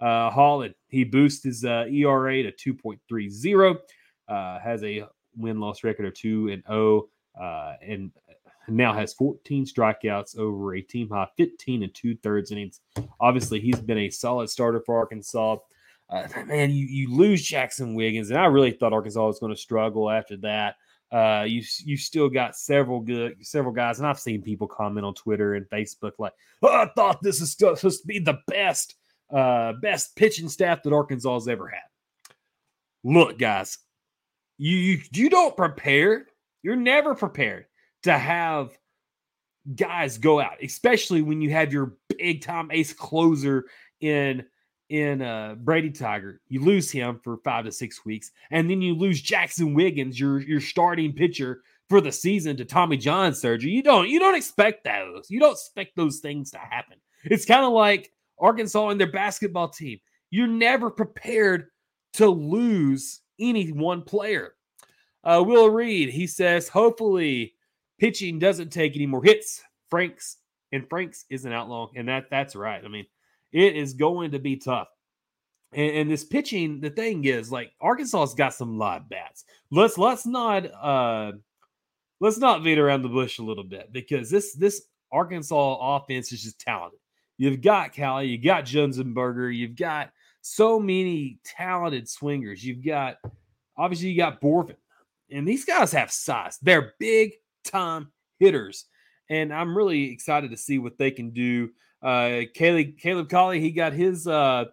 [0.00, 3.78] Uh, Hollan, he boosted his uh, ERA to 2.30,
[4.28, 7.08] uh, has a win loss record of 2 and 0,
[7.40, 8.10] uh, and
[8.68, 12.80] now has 14 strikeouts over a team high 15 and two thirds innings.
[13.20, 15.56] Obviously, he's been a solid starter for Arkansas.
[16.10, 19.60] Uh, man, you, you lose Jackson Wiggins, and I really thought Arkansas was going to
[19.60, 20.76] struggle after that.
[21.12, 25.14] Uh, you you still got several good several guys, and I've seen people comment on
[25.14, 28.96] Twitter and Facebook like, oh, "I thought this is supposed to be the best
[29.30, 31.82] uh, best pitching staff that Arkansas has ever had."
[33.04, 33.78] Look, guys,
[34.58, 36.26] you you, you don't prepare.
[36.64, 37.66] You're never prepared
[38.04, 38.76] to have
[39.76, 43.66] guys go out, especially when you have your big time ace closer
[44.00, 44.44] in
[44.88, 46.38] in uh, Brady Tygart.
[46.48, 50.40] You lose him for five to six weeks, and then you lose Jackson Wiggins, your
[50.40, 53.70] your starting pitcher for the season, to Tommy John surgery.
[53.70, 55.26] You don't you don't expect those.
[55.28, 56.96] You don't expect those things to happen.
[57.24, 60.00] It's kind of like Arkansas and their basketball team.
[60.30, 61.66] You're never prepared
[62.14, 64.54] to lose any one player.
[65.24, 67.54] Uh, Will Reed, he says, hopefully
[67.98, 69.62] pitching doesn't take any more hits.
[69.88, 70.36] Franks
[70.72, 72.84] and Franks isn't out long, and that that's right.
[72.84, 73.06] I mean,
[73.52, 74.88] it is going to be tough.
[75.72, 79.44] And, and, this pitching, the thing is, like Arkansas's got some live bats.
[79.70, 81.32] Let's let's not uh
[82.20, 84.82] let's not beat around the bush a little bit because this this
[85.12, 87.00] Arkansas offense is just talented.
[87.38, 90.10] You've got Cali, you got Josenberger, you've got
[90.40, 92.64] so many talented swingers.
[92.64, 93.16] You've got
[93.76, 94.76] obviously you got Bohrofen,
[95.30, 96.58] and these guys have size.
[96.62, 97.32] They're big
[97.64, 98.86] time hitters,
[99.30, 101.70] and I'm really excited to see what they can do
[102.04, 104.66] uh, Caleb Caleb Cali, he got his uh,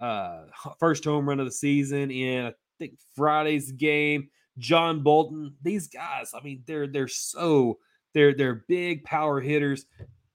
[0.00, 0.44] uh,
[0.78, 4.30] first home run of the season in I think Friday's game.
[4.58, 7.78] John Bolton, these guys, I mean, they're they're so
[8.14, 9.84] they're they're big power hitters.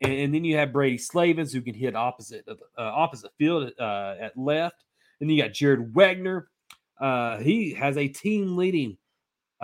[0.01, 4.15] And, and then you have Brady Slavens who can hit opposite uh, opposite field uh,
[4.19, 4.84] at left.
[5.19, 6.43] And you got Jared Wegner.
[6.99, 8.97] Uh, he has a team leading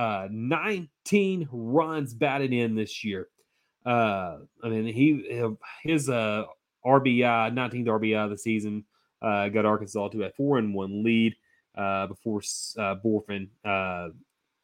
[0.02, 3.28] uh, 19 runs batted in this year.
[3.86, 5.48] Uh, I mean, he
[5.84, 6.46] his uh
[6.84, 8.86] RBI, 19th RBI of the season.
[9.22, 11.36] Uh, got Arkansas to a four and one lead
[11.76, 12.40] uh, before
[12.80, 14.10] uh, Bohrofen uh,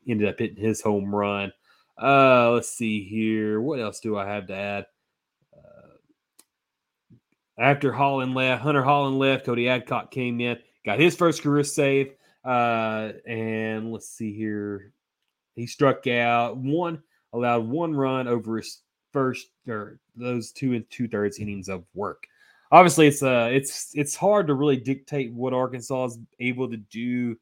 [0.08, 1.52] ended up hitting his home run.
[2.02, 3.62] Uh, let's see here.
[3.62, 4.86] What else do I have to add?
[5.56, 5.96] Uh,
[7.60, 12.14] after Hollan left, Hunter Hollan left, Cody Adcock came in, got his first career save.
[12.44, 14.94] Uh, and let's see here.
[15.58, 17.02] He struck out one,
[17.34, 22.24] allowed one run over his first or those two and two thirds innings of work.
[22.72, 27.36] Obviously, it's uh it's it's hard to really dictate what Arkansas is able to do,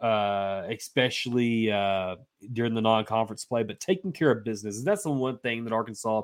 [0.00, 2.16] uh, especially uh,
[2.52, 3.62] during the non-conference play.
[3.62, 6.22] But taking care of business that's the one thing that Arkansas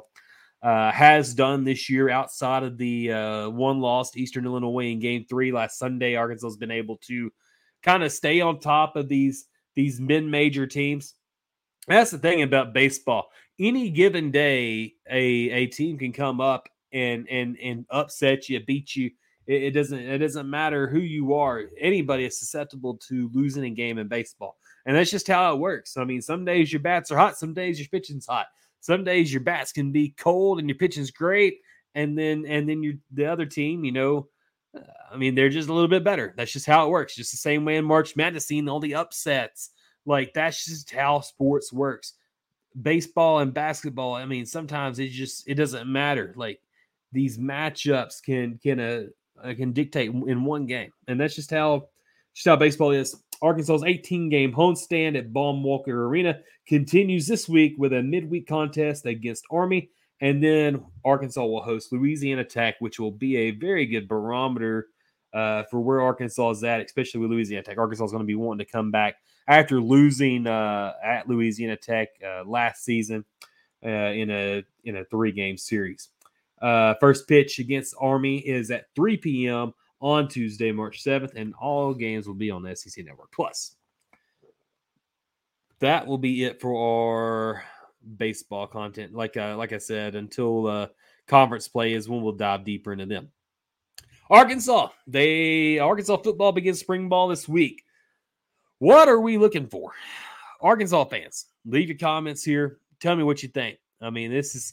[0.62, 5.24] uh, has done this year outside of the uh, one lost Eastern Illinois in Game
[5.26, 6.16] Three last Sunday.
[6.16, 7.32] Arkansas has been able to
[7.82, 11.14] kind of stay on top of these these mid-major teams.
[11.88, 17.28] That's the thing about baseball any given day, a a team can come up and
[17.28, 19.10] and and upset you, beat you.
[19.46, 21.64] It, it doesn't it doesn't matter who you are.
[21.78, 25.96] Anybody is susceptible to losing a game in baseball, and that's just how it works.
[25.96, 28.46] I mean, some days your bats are hot, some days your pitching's hot.
[28.80, 31.58] Some days your bats can be cold and your pitching's great,
[31.94, 34.28] and then and then you the other team, you know.
[34.74, 34.80] Uh,
[35.12, 36.32] I mean, they're just a little bit better.
[36.36, 37.14] That's just how it works.
[37.14, 39.70] Just the same way in March Madness, seeing all the upsets.
[40.06, 42.14] Like that's just how sports works
[42.80, 46.32] baseball and basketball, I mean, sometimes it just it doesn't matter.
[46.36, 46.60] Like
[47.12, 49.02] these matchups can can uh,
[49.42, 51.88] uh can dictate in one game, and that's just how
[52.34, 53.16] just how baseball is.
[53.42, 59.06] Arkansas's 18 game homestand at Baum Walker Arena continues this week with a midweek contest
[59.06, 59.88] against Army,
[60.20, 64.88] and then Arkansas will host Louisiana Tech, which will be a very good barometer
[65.32, 67.78] uh, for where Arkansas is at, especially with Louisiana Tech.
[67.78, 69.16] Arkansas is going to be wanting to come back
[69.50, 73.24] after losing uh, at Louisiana Tech uh, last season
[73.84, 76.08] uh, in a in a three game series.
[76.62, 79.72] Uh, first pitch against Army is at 3 p.m.
[80.00, 83.76] on Tuesday, March 7th, and all games will be on the SEC Network Plus.
[85.80, 87.64] That will be it for our
[88.18, 89.14] baseball content.
[89.14, 90.86] Like uh, like I said, until uh,
[91.26, 93.30] conference play is when we'll dive deeper into them.
[94.28, 97.82] Arkansas, they Arkansas football begins spring ball this week.
[98.80, 99.92] What are we looking for?
[100.62, 102.78] Arkansas fans, leave your comments here.
[102.98, 103.78] Tell me what you think.
[104.00, 104.72] I mean, this is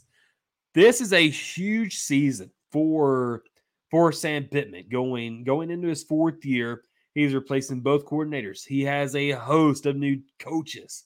[0.74, 3.44] this is a huge season for
[3.92, 6.84] for Sam Pittman going going into his fourth year.
[7.16, 8.66] He's replacing both coordinators.
[8.66, 11.04] He has a host of new coaches.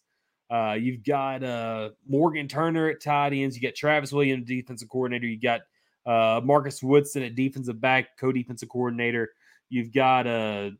[0.52, 3.56] Uh, you've got uh, Morgan Turner at tight ends.
[3.56, 5.26] You got Travis Williams, defensive coordinator.
[5.26, 5.62] You got
[6.06, 9.32] uh, Marcus Woodson at defensive back, co-defensive coordinator.
[9.70, 10.74] You've got a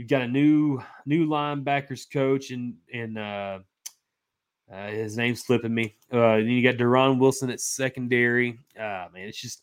[0.00, 3.58] you've got a new new linebackers coach and and uh,
[4.72, 5.94] uh, his name's slipping me.
[6.10, 8.58] Uh, then you got Deron Wilson at secondary.
[8.78, 9.62] Uh, man, it's just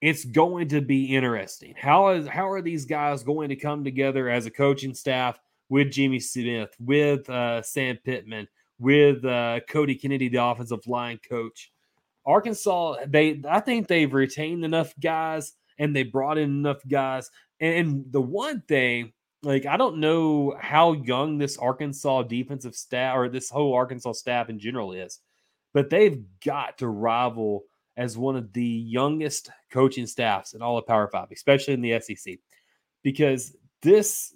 [0.00, 1.74] it's going to be interesting.
[1.78, 5.38] How is how are these guys going to come together as a coaching staff
[5.68, 8.48] with Jimmy Smith, with uh, Sam Pittman,
[8.80, 11.70] with uh, Cody Kennedy, the offensive line coach?
[12.26, 17.30] Arkansas, they I think they've retained enough guys and they brought in enough guys.
[17.60, 19.12] And, and the one thing,
[19.42, 24.48] like I don't know how young this Arkansas defensive staff or this whole Arkansas staff
[24.48, 25.20] in general is,
[25.74, 27.64] but they've got to rival
[27.96, 32.00] as one of the youngest coaching staffs in all of Power Five, especially in the
[32.00, 32.38] SEC,
[33.02, 34.34] because this,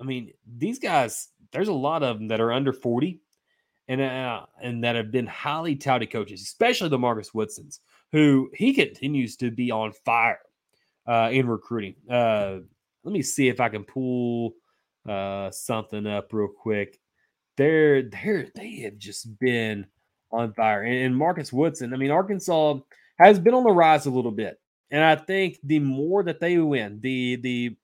[0.00, 3.20] I mean, these guys, there's a lot of them that are under 40
[3.88, 7.80] and uh, and that have been highly touted coaches, especially the Marcus Woodsons,
[8.12, 10.40] who he continues to be on fire
[11.06, 11.94] uh, in recruiting.
[12.10, 12.58] Uh,
[13.06, 14.54] let me see if I can pull
[15.08, 16.98] uh, something up real quick.
[17.56, 19.86] They're they're they have just been
[20.32, 21.94] on fire, and, and Marcus Woodson.
[21.94, 22.80] I mean, Arkansas
[23.18, 26.58] has been on the rise a little bit, and I think the more that they
[26.58, 27.76] win, the the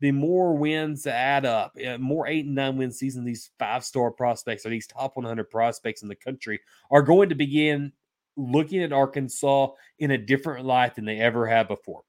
[0.00, 4.64] the more wins add up, more eight and nine win season, these five star prospects
[4.64, 6.58] or these top 100 prospects in the country
[6.90, 7.92] are going to begin
[8.34, 9.68] looking at Arkansas
[9.98, 12.00] in a different light than they ever have before.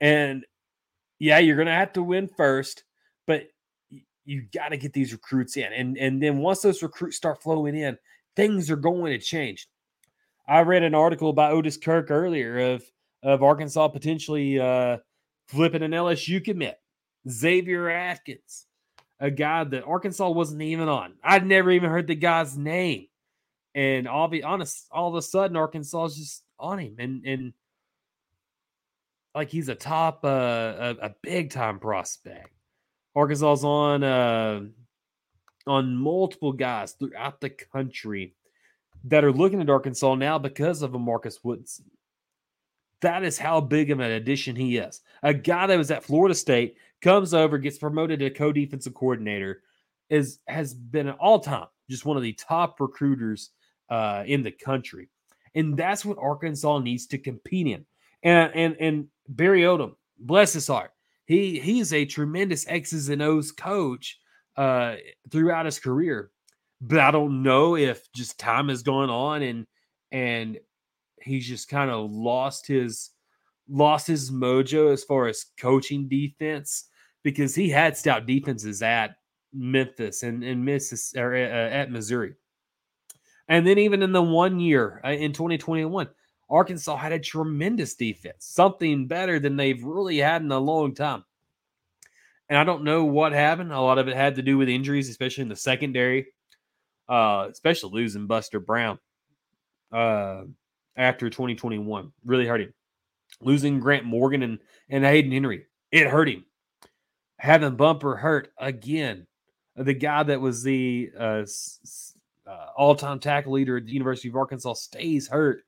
[0.00, 0.44] And
[1.22, 2.82] yeah, you're going to have to win first,
[3.28, 3.44] but
[4.24, 5.72] you got to get these recruits in.
[5.72, 7.96] And, and then once those recruits start flowing in,
[8.34, 9.68] things are going to change.
[10.48, 12.82] I read an article by Otis Kirk earlier of,
[13.22, 14.96] of Arkansas potentially uh,
[15.46, 16.76] flipping an LSU commit
[17.30, 18.66] Xavier Atkins,
[19.20, 21.14] a guy that Arkansas wasn't even on.
[21.22, 23.06] I'd never even heard the guy's name.
[23.76, 26.96] And I'll be honest, all of a sudden Arkansas is just on him.
[26.98, 27.52] And and
[29.34, 32.50] like he's a top uh a, a big time prospect.
[33.14, 34.60] Arkansas's on uh
[35.66, 38.34] on multiple guys throughout the country
[39.04, 41.90] that are looking at Arkansas now because of a Marcus Woodson.
[43.00, 45.00] That is how big of an addition he is.
[45.22, 49.62] A guy that was at Florida State comes over, gets promoted to co-defensive coordinator,
[50.08, 53.50] is has been an all-time just one of the top recruiters
[53.90, 55.08] uh, in the country,
[55.54, 57.84] and that's what Arkansas needs to compete in.
[58.22, 60.90] And and and Barry Odom, bless his heart,
[61.26, 64.18] he he's a tremendous X's and O's coach
[64.56, 64.96] uh,
[65.30, 66.30] throughout his career,
[66.80, 69.66] but I don't know if just time has gone on and
[70.10, 70.58] and
[71.22, 73.10] he's just kind of lost his
[73.68, 76.88] lost his mojo as far as coaching defense
[77.22, 79.16] because he had stout defenses at
[79.52, 82.34] Memphis and, and Mississippi or uh, at Missouri.
[83.48, 86.08] And then even in the one year uh, in 2021,
[86.52, 91.24] Arkansas had a tremendous defense, something better than they've really had in a long time.
[92.48, 93.72] And I don't know what happened.
[93.72, 96.26] A lot of it had to do with injuries, especially in the secondary,
[97.08, 98.98] uh, especially losing Buster Brown
[99.90, 100.42] uh,
[100.96, 102.12] after 2021.
[102.24, 102.74] Really hurt him.
[103.40, 104.58] Losing Grant Morgan and,
[104.90, 106.44] and Hayden Henry, it hurt him
[107.42, 109.26] having Bumper hurt again.
[109.74, 111.44] The guy that was the uh,
[112.46, 115.64] uh, all-time tackle leader at the University of Arkansas stays hurt,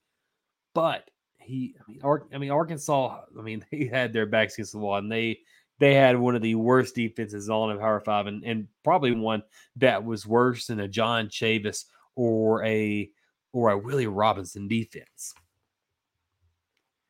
[0.75, 1.09] but
[1.39, 4.79] he, I mean, Ar- I mean, Arkansas, I mean, they had their backs against the
[4.79, 5.41] wall, and they
[5.79, 9.43] they had one of the worst defenses all in Power Five, and, and probably one
[9.77, 13.11] that was worse than a John Chavis or a
[13.53, 15.35] or a Willy Robinson defense.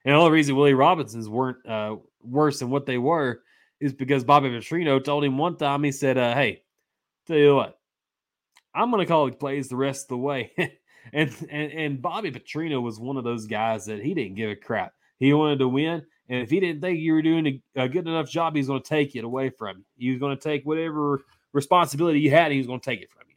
[0.04, 3.40] And the only reason Willy Robinsons weren't uh, worse than what they were
[3.80, 6.62] is because Bobby Petrino told him one time, he said, uh, Hey,
[7.26, 7.78] tell you what,
[8.74, 10.52] I'm going to call it plays the rest of the way.
[11.12, 14.56] and, and and Bobby Petrino was one of those guys that he didn't give a
[14.56, 14.92] crap.
[15.18, 16.02] He wanted to win.
[16.28, 18.82] And if he didn't think you were doing a, a good enough job, he's going
[18.82, 20.08] to take it away from you.
[20.08, 23.10] He was going to take whatever responsibility you had, he was going to take it
[23.10, 23.36] from you.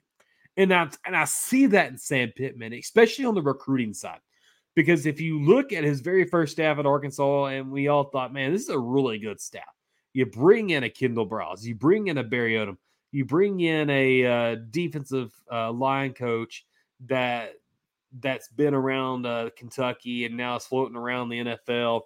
[0.55, 4.19] And I, and I see that in Sam Pittman, especially on the recruiting side.
[4.73, 8.31] Because if you look at his very first staff at Arkansas, and we all thought,
[8.31, 9.63] man, this is a really good staff.
[10.13, 12.77] You bring in a Kendal Briles, you bring in a Barry Odom,
[13.11, 16.65] you bring in a uh, defensive uh, line coach
[17.05, 17.53] that
[18.19, 22.01] that's been around uh, Kentucky and now is floating around the NFL.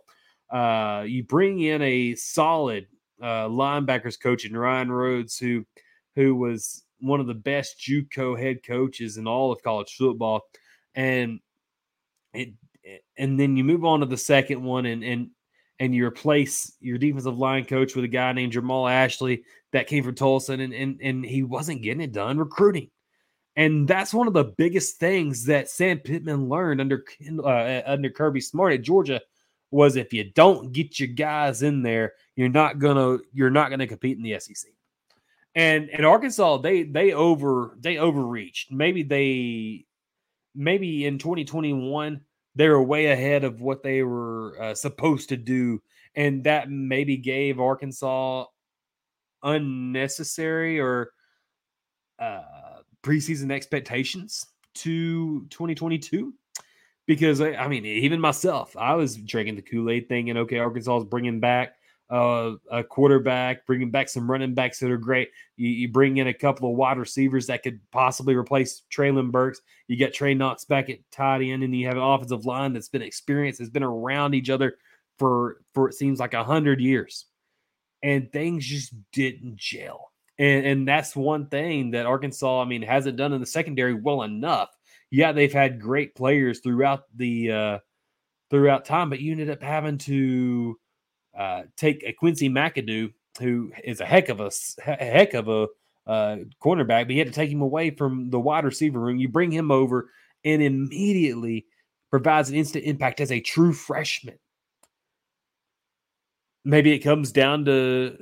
[0.49, 2.87] Uh, you bring in a solid
[3.21, 5.65] uh, linebackers coach in Rion Rhoades, who
[6.15, 10.41] who was one of the best JUCO head coaches in all of college football,
[10.95, 11.39] and
[12.33, 12.53] it
[13.17, 15.29] and then you move on to the second one, and and
[15.79, 20.03] and you replace your defensive line coach with a guy named Jermial Ashley that came
[20.03, 22.89] from Tulsa, and and and he wasn't getting it done recruiting.
[23.55, 27.03] And that's one of the biggest things that Sam Pittman learned under
[27.43, 29.21] uh, under Kirby Smart at Georgia
[29.71, 33.87] was if you don't get your guys in there, you're not gonna you're not gonna
[33.87, 34.71] compete in the SEC.
[35.53, 38.71] And in Arkansas they they over they overreached.
[38.71, 39.85] Maybe they
[40.55, 42.21] maybe in 2021
[42.55, 45.81] they were way ahead of what they were uh, supposed to do,
[46.15, 48.45] and that maybe gave Arkansas
[49.43, 51.11] unnecessary or
[52.19, 52.41] uh,
[53.03, 54.45] preseason expectations
[54.75, 56.33] to 2022
[57.07, 60.99] because I, I, mean, even myself, I was drinking the Kool Aid thinking, okay, Arkansas
[60.99, 61.75] is bringing back
[62.11, 65.29] uh, a quarterback, bringing back some running backs that are great.
[65.55, 69.61] You, you, bring in a couple of wide receivers that could possibly replace Treylon Burks.
[69.87, 72.89] You get Trey Knox back at tight end, and you have an offensive line that's
[72.89, 74.75] been experienced, has been around each other
[75.17, 77.27] for for it seems like a hundred years,
[78.03, 80.10] and things just didn't gel.
[80.41, 84.23] And and that's one thing that Arkansas, I mean, hasn't done in the secondary well
[84.23, 84.69] enough.
[85.11, 87.79] Yeah, they've had great players throughout the uh,
[88.49, 90.79] throughout time, but you ended up having to
[91.37, 94.49] uh, take a Quincy McAdoo, who is a heck of a,
[94.87, 95.67] a heck of a
[96.07, 99.19] uh, cornerback, but you had to take him away from the wide receiver room.
[99.19, 100.09] You bring him over
[100.43, 101.67] and immediately
[102.09, 104.39] provides an instant impact as a true freshman.
[106.65, 108.17] Maybe it comes down to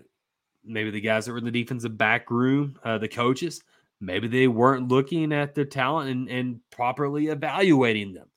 [0.65, 3.61] maybe the guys that were in the defensive back room, uh, the coaches,
[4.01, 8.27] maybe they weren't looking at their talent and, and properly evaluating them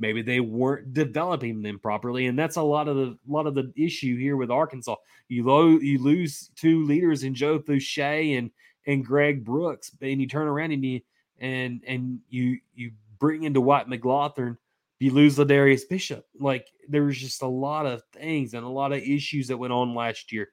[0.00, 3.72] maybe they weren't developing them properly and that's a lot of the lot of the
[3.76, 4.96] issue here with arkansas
[5.28, 8.50] you lo- you lose two leaders in joe Foucha and
[8.88, 11.00] and greg brooks and you turn around and you
[11.42, 12.90] and and you you
[13.22, 14.56] bring into Dwight McGlothern,
[14.98, 16.26] you lose Ladarius Bishop.
[16.40, 19.72] Like there was just a lot of things and a lot of issues that went
[19.72, 20.48] on last year.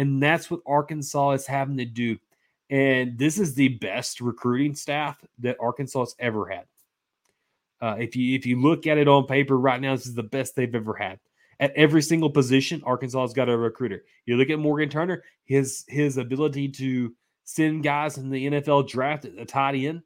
[0.00, 2.16] And that's what Arkansas is having to do.
[2.70, 6.64] And this is the best recruiting staff that Arkansas has ever had.
[7.82, 10.22] Uh, if you if you look at it on paper right now, this is the
[10.22, 11.18] best they've ever had.
[11.58, 14.04] At every single position, Arkansas has got a recruiter.
[14.24, 19.26] You look at Morgan Turner, his his ability to send guys in the NFL draft
[19.26, 20.00] at the tight end.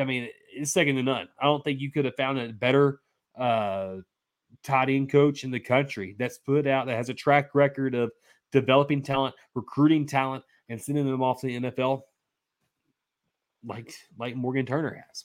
[0.00, 1.28] I mean, it's second to none.
[1.38, 3.00] I don't think you could have found a better
[3.38, 3.96] uh,
[4.62, 8.12] tight end coach in the country that's put out that has a track record of
[8.52, 12.02] developing talent, recruiting talent, and sending them off to the NFL
[13.64, 15.24] like like Morgan Turner has.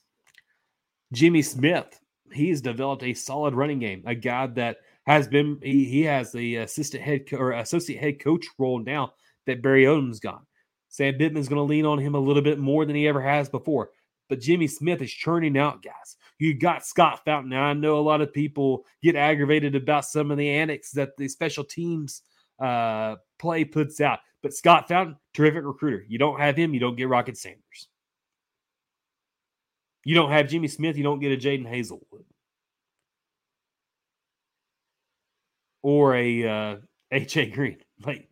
[1.13, 1.99] Jimmy Smith,
[2.31, 6.57] he's developed a solid running game, a guy that has been he, he has the
[6.57, 9.13] assistant head co- or associate head coach role now
[9.45, 10.45] that Barry Odom's gone.
[10.89, 13.49] Sam Pittman's going to lean on him a little bit more than he ever has
[13.49, 13.91] before.
[14.27, 16.17] But Jimmy Smith is churning out guys.
[16.37, 17.49] You got Scott Fountain.
[17.49, 21.17] Now I know a lot of people get aggravated about some of the annex that
[21.17, 22.21] the special teams
[22.61, 24.19] uh, play puts out.
[24.43, 26.05] But Scott Fountain, terrific recruiter.
[26.07, 27.87] You don't have him, you don't get Rocket Sanders.
[30.03, 32.25] You don't have Jimmy Smith, you don't get a Jaden Hazelwood
[35.83, 36.75] Or a uh
[37.13, 37.77] AJ Green.
[38.03, 38.27] Like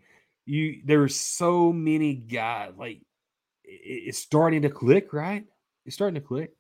[0.48, 2.72] you there's so many guys.
[2.76, 3.02] Like
[3.64, 5.46] it's starting to click, right?
[5.86, 6.54] It's starting to click.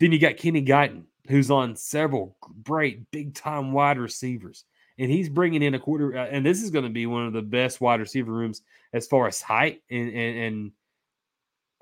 [0.00, 4.64] Then you got Kenny Guiton, who's on several great big time wide receivers.
[4.98, 7.32] And he's bringing in a quarter, uh, and this is going to be one of
[7.32, 10.72] the best wide receiver rooms as far as height and, and, and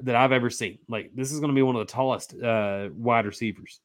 [0.01, 0.79] that I've ever seen.
[0.89, 3.81] Like this is going to be one of the tallest uh, wide receivers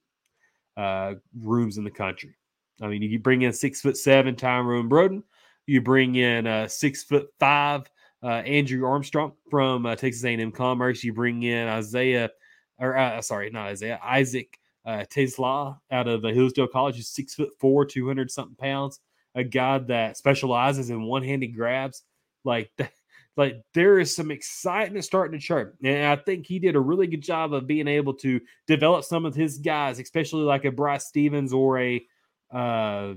[0.75, 2.35] uh, rooms in the country.
[2.81, 5.23] I mean, you bring in six foot seven Tyrone Broden,
[5.65, 7.89] you bring in uh, six foot five
[8.23, 11.03] uh, Andrew Armstrong from uh, Texas A&M Commerce.
[11.03, 12.29] You bring in Isaiah,
[12.79, 17.35] or uh, sorry, not Isaiah, Isaac uh, TeSlaa out of uh, Hillsdale College, who's six
[17.35, 18.99] foot four, two hundred something pounds.
[19.35, 22.03] A guy that specializes in one handed grabs.
[22.43, 22.71] Like
[23.37, 25.75] like there is some excitement starting to chirp.
[25.83, 29.25] And I think he did a really good job of being able to develop some
[29.25, 32.05] of his guys, especially like a Bryce Stephens or a
[32.53, 33.13] uh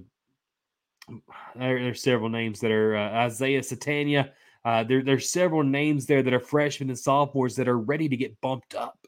[1.55, 4.31] there, there's several names that are uh, Isaiah Sategna.
[4.65, 8.17] Uh, there, there's several names there that are freshmen and sophomores that are ready to
[8.17, 8.99] get bumped up.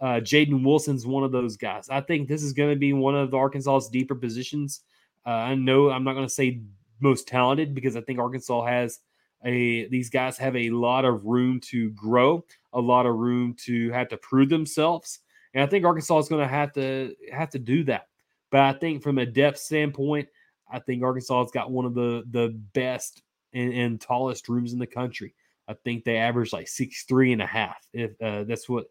[0.00, 1.88] Uh, Jaden Wilson's one of those guys.
[1.88, 4.82] I think this is going to be one of Arkansas's deeper positions.
[5.26, 6.60] Uh, I know I'm not going to say
[7.00, 9.00] most talented because I think Arkansas has
[9.44, 13.90] a these guys have a lot of room to grow, a lot of room to
[13.90, 15.20] have to prove themselves.
[15.54, 18.08] And I think Arkansas is going to have to have to do that.
[18.50, 20.28] But I think from a depth standpoint,
[20.70, 24.78] I think Arkansas has got one of the the best and, and tallest rooms in
[24.78, 25.34] the country.
[25.68, 27.76] I think they average like six three and a half.
[27.92, 28.86] If uh, that's what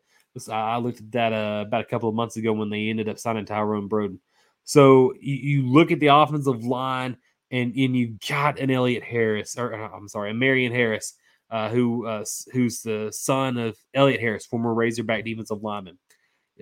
[0.51, 3.19] I looked at that uh, about a couple of months ago when they ended up
[3.19, 4.19] signing Tyrone Broden.
[4.63, 7.17] So you, you look at the offensive line,
[7.51, 11.15] and and you got an Elliot Harris, or uh, I'm sorry, a Marion Harris,
[11.49, 15.97] uh, who uh, who's the son of Elliot Harris, former Razorback defensive lineman.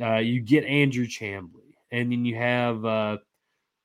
[0.01, 3.17] Uh, you get Andrew Chamblee, and then you have uh,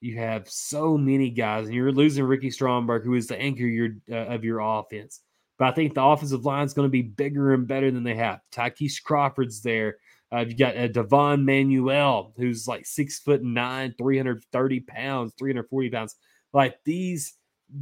[0.01, 3.91] you have so many guys, and you're losing Ricky Stromberg, who is the anchor your,
[4.11, 5.21] uh, of your offense.
[5.59, 8.17] But I think the offensive line is going to be bigger and better than they
[8.17, 8.41] have.
[8.51, 9.97] Ty'Kieast Crawford's there.
[10.33, 16.17] Uh, you've got uh, Devon Manuel, who's like six foot nine, 330 pounds, 340 pounds.
[16.53, 17.35] Like these,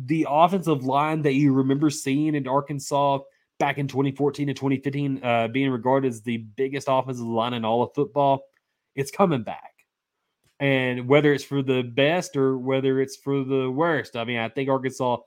[0.07, 3.21] the offensive line that you remember seeing in Arkansas
[3.59, 7.83] back in 2014 and 2015, uh, being regarded as the biggest offensive line in all
[7.83, 8.43] of football,
[8.95, 9.71] it's coming back
[10.61, 14.15] and whether it's for the best or whether it's for the worst.
[14.15, 15.19] I mean, I think Arkansas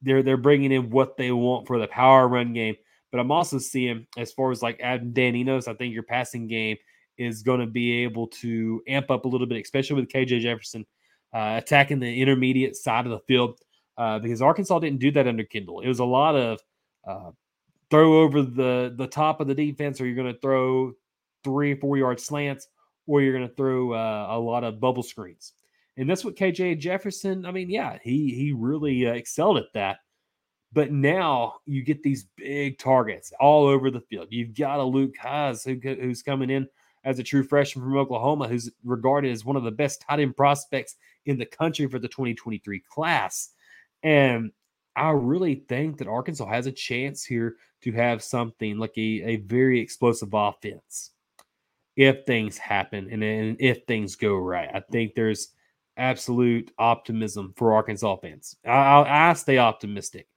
[0.00, 2.76] they're they're bringing in what they want for the power run game,
[3.10, 6.46] but I'm also seeing as far as like adding Dan Enos, I think your passing
[6.46, 6.76] game
[7.16, 10.86] is going to be able to amp up a little bit, especially with KJ Jefferson
[11.34, 13.58] uh, attacking the intermediate side of the field.
[13.96, 15.80] Uh, because Arkansas didn't do that under Kendal.
[15.80, 16.60] It was a lot of
[17.04, 17.30] uh,
[17.90, 20.92] throw over the the top of the defense, or you're going to throw
[21.42, 22.68] three four yard slants,
[23.08, 25.52] or you're going to throw uh, a lot of bubble screens.
[25.96, 29.98] And that's what KJ Jefferson, I mean, yeah, he he really uh, excelled at that.
[30.72, 34.28] But now you get these big targets all over the field.
[34.30, 36.68] You've got a Luke Hasz who, who's coming in
[37.04, 40.36] as a true freshman from Oklahoma, who's regarded as one of the best tight end
[40.36, 43.50] prospects in the country for the 2023 class.
[44.02, 44.52] And
[44.94, 49.36] I really think that Arkansas has a chance here to have something like a, a
[49.36, 51.12] very explosive offense
[51.96, 54.68] if things happen and, and if things go right.
[54.72, 55.48] I think there's
[55.96, 58.56] absolute optimism for Arkansas fans.
[58.64, 60.28] I, I, stay optimistic,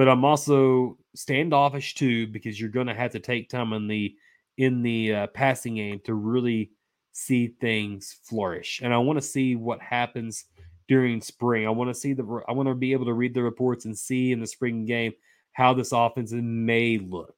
[0.00, 4.16] but I'm also standoffish too because you're going to have to take time in the
[4.56, 6.70] in the uh, passing game to really
[7.12, 8.80] see things flourish.
[8.82, 10.46] And I want to see what happens
[10.88, 11.66] during spring.
[11.66, 13.94] I want to see the I want to be able to read the reports and
[13.94, 15.12] see in the spring game
[15.52, 17.34] how this offense may look.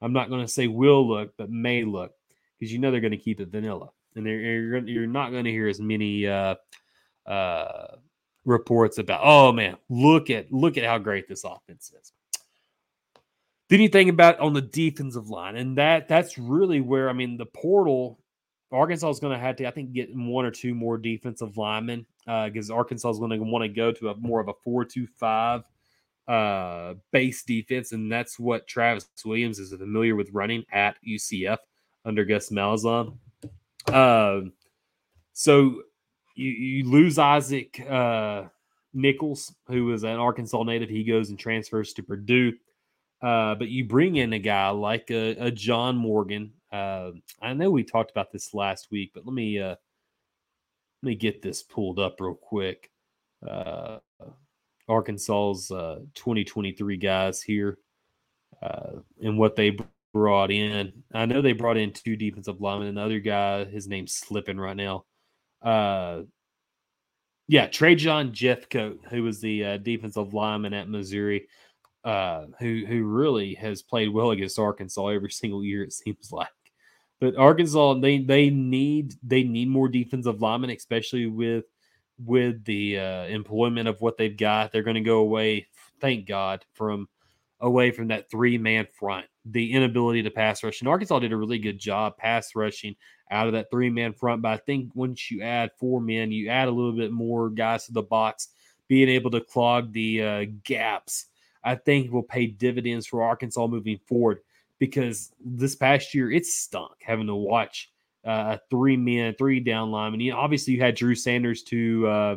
[0.00, 2.12] I'm not going to say will look, but may look
[2.58, 5.50] because you know they're going to keep it vanilla, and you're you're not going to
[5.50, 6.54] hear as many uh,
[7.26, 7.96] uh,
[8.46, 9.20] reports about.
[9.22, 12.12] Oh man, look at look at how great this offense is.
[13.68, 17.36] Then you think about on the defensive line, and that that's really where I mean
[17.36, 18.20] the portal.
[18.72, 22.04] Arkansas is going to have to, I think, get one or two more defensive linemen
[22.24, 25.62] because uh, Arkansas is going to want to go to a more of a four-two-five
[26.26, 31.58] uh, base defense, and that's what Travis Williams is familiar with running at UCF
[32.04, 33.16] under Gus Malzahn.
[33.86, 34.40] Uh,
[35.32, 35.82] so
[36.36, 38.44] you, you lose Isaac uh,
[38.94, 40.88] Nichols, who is an Arkansas native.
[40.88, 42.52] He goes and transfers to Purdue.
[43.22, 46.52] Uh, but you bring in a guy like a, a John Morgan.
[46.70, 49.74] Uh, I know we talked about this last week, but let me uh,
[51.02, 52.90] let me get this pulled up real quick.
[53.46, 53.98] Uh,
[54.88, 57.78] Arkansas's uh, 2023 guys here
[59.20, 59.76] and what they
[60.12, 60.92] brought in.
[61.12, 62.88] I know they brought in two defensive linemen.
[62.88, 65.04] Another guy, his name's slipping right now.
[65.62, 66.22] Uh,
[67.48, 71.48] yeah, Trajan Jeffcoat, who was the uh, defensive lineman at Missouri,
[72.04, 75.82] uh, who who really has played well against Arkansas every single year.
[75.82, 76.48] It seems like,
[77.20, 81.64] but Arkansas they they need they need more defensive linemen, especially with
[82.18, 84.72] with the uh, employment of what they've got.
[84.72, 85.66] They're going to go away,
[86.00, 87.08] thank God, from
[87.60, 90.80] away from that three man front, the inability to pass rush.
[90.80, 92.96] And Arkansas did a really good job pass rushing
[93.30, 94.42] out of that three man front.
[94.42, 97.86] But I think once you add four men, you add a little bit more guys
[97.86, 98.48] to the box,
[98.88, 101.26] being able to clog the uh, gaps,
[101.64, 104.40] I think will pay dividends for Arkansas moving forward
[104.78, 107.90] because this past year it stunk having to watch
[108.24, 110.20] uh, a three man, three down lineman.
[110.20, 112.36] You know, obviously, you had Drew Sanders to uh,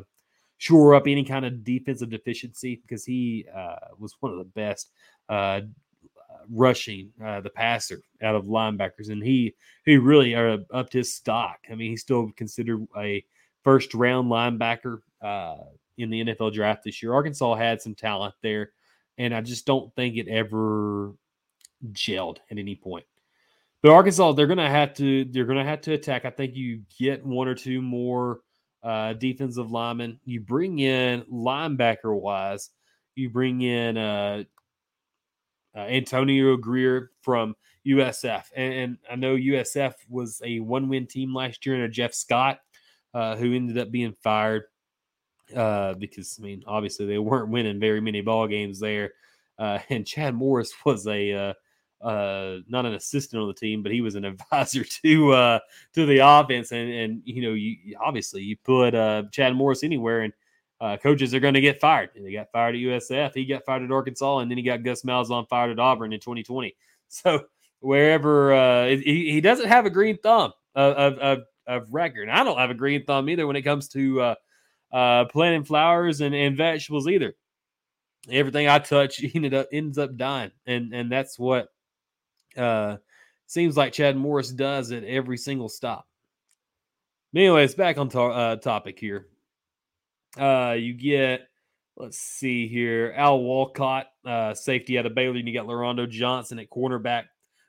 [0.58, 4.92] shore up any kind of defensive deficiency because he uh, was one of the best
[5.30, 5.62] uh,
[6.52, 11.60] rushing uh, the passer out of linebackers, and he he really uh, upped his stock.
[11.72, 13.24] I mean, he's still considered a
[13.64, 15.58] first round linebacker uh,
[15.98, 17.14] in the NFL draft this year.
[17.14, 18.72] Arkansas had some talent there,
[19.18, 21.14] and I just don't think it ever
[21.92, 23.06] gelled at any point.
[23.82, 26.26] But Arkansas, they're gonna have to they're gonna have to attack.
[26.26, 28.42] I think you get one or two more
[28.84, 30.20] uh, defensive linemen.
[30.26, 32.70] You bring in linebacker wise.
[33.16, 34.44] You bring in uh,
[35.76, 37.56] uh, Antonio Grier from
[37.86, 38.44] USF.
[38.56, 42.60] And, and, I know USF was a one win team last year, a Jeff Scott,
[43.14, 44.64] uh, who ended up being fired.
[45.56, 49.14] uh, because I mean, obviously they weren't winning very many ball games there.
[49.58, 51.54] Uh, and Chad Morris was a uh,
[52.06, 55.60] uh, not an assistant on the team, but he was an advisor to
[55.94, 56.72] to the offense.
[56.72, 58.92] And and you know, you obviously you put
[59.32, 60.34] Chad Morris anywhere, and
[60.82, 62.10] uh, coaches are going to get fired.
[62.16, 64.84] And he got fired at USF, he got fired at Arkansas, and then he got
[64.84, 66.76] Gus Malzahn fired at Auburn in 2020.
[67.12, 67.46] So
[67.80, 72.30] wherever uh, he, he doesn't have a green thumb of, of, of record.
[72.30, 74.36] I don't have a green thumb either when it comes to uh,
[74.92, 77.36] uh, planting flowers and, and vegetables either.
[78.30, 81.70] Everything I touch ended up ends up dying, and and that's what
[82.58, 82.98] uh,
[83.48, 86.08] seems like Chad Morris does at every single stop.
[87.34, 89.28] Anyways, back on to- uh, topic here.
[90.38, 91.50] Uh, you get
[92.00, 96.58] let's see here, Al Walcott, uh, safety out of Baylor, and you got Lorando Johnson
[96.60, 97.26] at cornerback.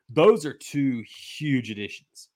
[0.09, 1.05] Those are two
[1.37, 2.29] huge additions.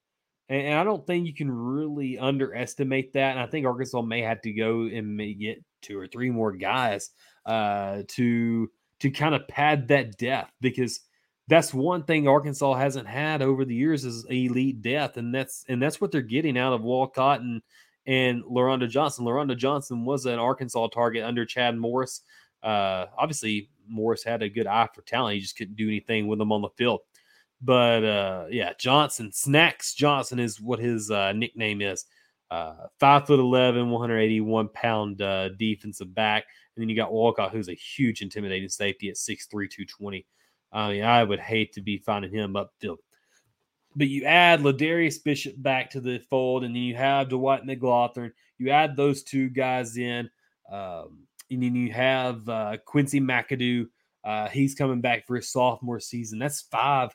[0.48, 3.30] And, I don't think you can really underestimate that.
[3.30, 6.52] And I think Arkansas may have to go and may get two or three more
[6.52, 7.10] guys
[7.46, 8.70] uh, to
[9.00, 11.00] to kind of pad that depth because
[11.48, 15.82] that's one thing Arkansas hasn't had over the years is elite depth, and that's and
[15.82, 17.60] that's what they're getting out of Walcott and
[18.06, 19.24] and Lorando Johnson.
[19.24, 22.22] Lorando Johnson was an Arkansas target under Chad Morris.
[22.62, 25.34] Uh, obviously, Morris had a good eye for talent.
[25.34, 27.00] He just couldn't do anything with them on the field.
[27.60, 32.04] But uh, yeah, Johnson, Snacks Johnson is what his uh, nickname is.
[32.50, 36.44] Uh, five foot 11, 181 pound uh, defensive back.
[36.76, 40.26] And then you got Walcott, who's a huge, intimidating safety at 6'3, 220.
[40.72, 42.98] I mean, I would hate to be finding him upfield.
[43.96, 48.32] But you add Ladarius Bishop back to the fold, and then you have Dwight McGlothern.
[48.58, 50.28] You add those two guys in,
[50.70, 53.86] um, and then you have uh, Quincy McAdoo.
[54.24, 56.38] Uh, he's coming back for his sophomore season.
[56.38, 57.14] That's five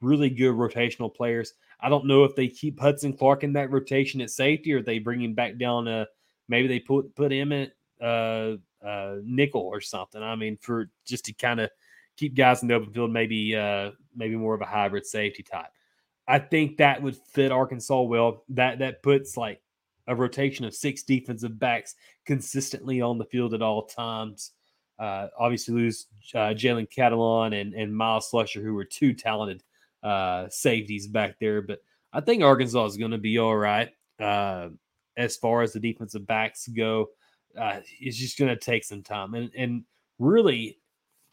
[0.00, 1.54] really good rotational players.
[1.80, 4.98] I don't know if they keep Hudson Clark in that rotation at safety or they
[4.98, 6.08] bring him back down to
[6.48, 10.22] maybe they put put him at uh, uh, nickel or something.
[10.22, 11.70] I mean, for just to kind of
[12.16, 15.70] keep guys in the open field, maybe uh, maybe more of a hybrid safety type.
[16.28, 18.44] I think that would fit Arkansas well.
[18.50, 19.62] That that puts like
[20.06, 21.94] a rotation of six defensive backs
[22.26, 24.52] consistently on the field at all times.
[24.98, 29.62] Uh, obviously, lose uh, Jalen Catalon and, and Myles Slusher, who were two talented
[30.02, 31.62] uh, safeties back there.
[31.62, 31.80] But
[32.12, 33.88] I think Arkansas is going to be all right
[34.20, 34.68] uh,
[35.16, 37.08] as far as the defensive backs go.
[37.58, 39.84] Uh, it's just going to take some time, and and
[40.18, 40.78] really,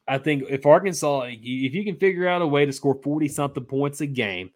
[0.07, 3.65] I think if Arkansas, if you can figure out a way to score forty something
[3.65, 4.51] points a game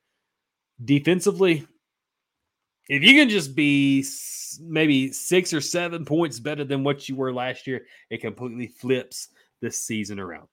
[0.83, 1.67] defensively,
[2.89, 4.05] if you can just be
[4.61, 9.29] maybe six or seven points better than what you were last year, it completely flips
[9.61, 10.47] this season around.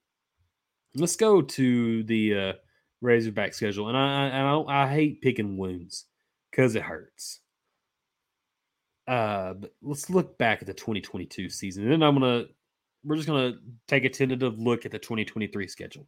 [0.95, 2.53] Let's go to the uh,
[3.01, 6.05] Razorback schedule, and I I, I hate picking wounds
[6.51, 7.39] because it hurts.
[9.07, 12.45] Uh, let's look back at the 2022 season, and then I'm gonna
[13.03, 13.53] we're just gonna
[13.87, 16.07] take a tentative look at the 2023 schedule.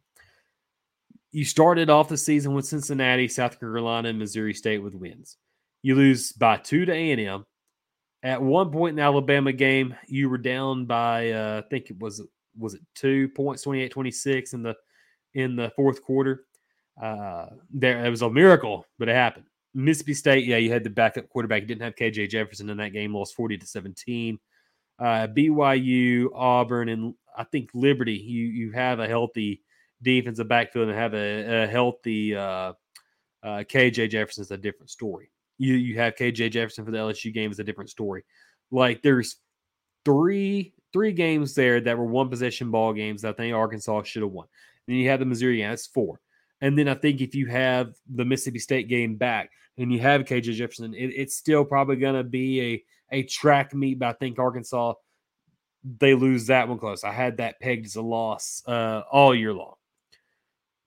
[1.32, 5.36] You started off the season with Cincinnati, South Carolina, and Missouri State with wins.
[5.82, 7.46] You lose by two to A&M.
[8.22, 11.98] At one point in the Alabama game, you were down by uh, I think it
[11.98, 12.22] was
[12.58, 14.74] was it two points, 28-26 in the
[15.34, 16.44] in the fourth quarter.
[17.00, 19.46] Uh, there, it was a miracle, but it happened.
[19.72, 21.62] Mississippi State, yeah, you had the backup quarterback.
[21.62, 24.38] You didn't have KJ Jefferson in that game, lost 40 to 17.
[24.98, 29.62] Uh, BYU, Auburn, and I think Liberty, you you have a healthy
[30.02, 32.72] defensive backfield and have a, a healthy uh,
[33.42, 35.30] uh, KJ Jefferson is a different story.
[35.58, 38.24] You you have KJ Jefferson for the LSU game is a different story.
[38.70, 39.36] Like there's
[40.04, 44.22] three three games there that were one possession ball games that I think Arkansas should
[44.22, 44.46] have won.
[44.86, 46.20] Then you have the Missouri game, that's four.
[46.60, 50.24] And then I think if you have the Mississippi State game back and you have
[50.24, 53.98] KJ Jefferson, it, it's still probably going to be a, a track meet.
[53.98, 54.94] But I think Arkansas,
[55.98, 57.04] they lose that one close.
[57.04, 59.74] I had that pegged as a loss uh, all year long.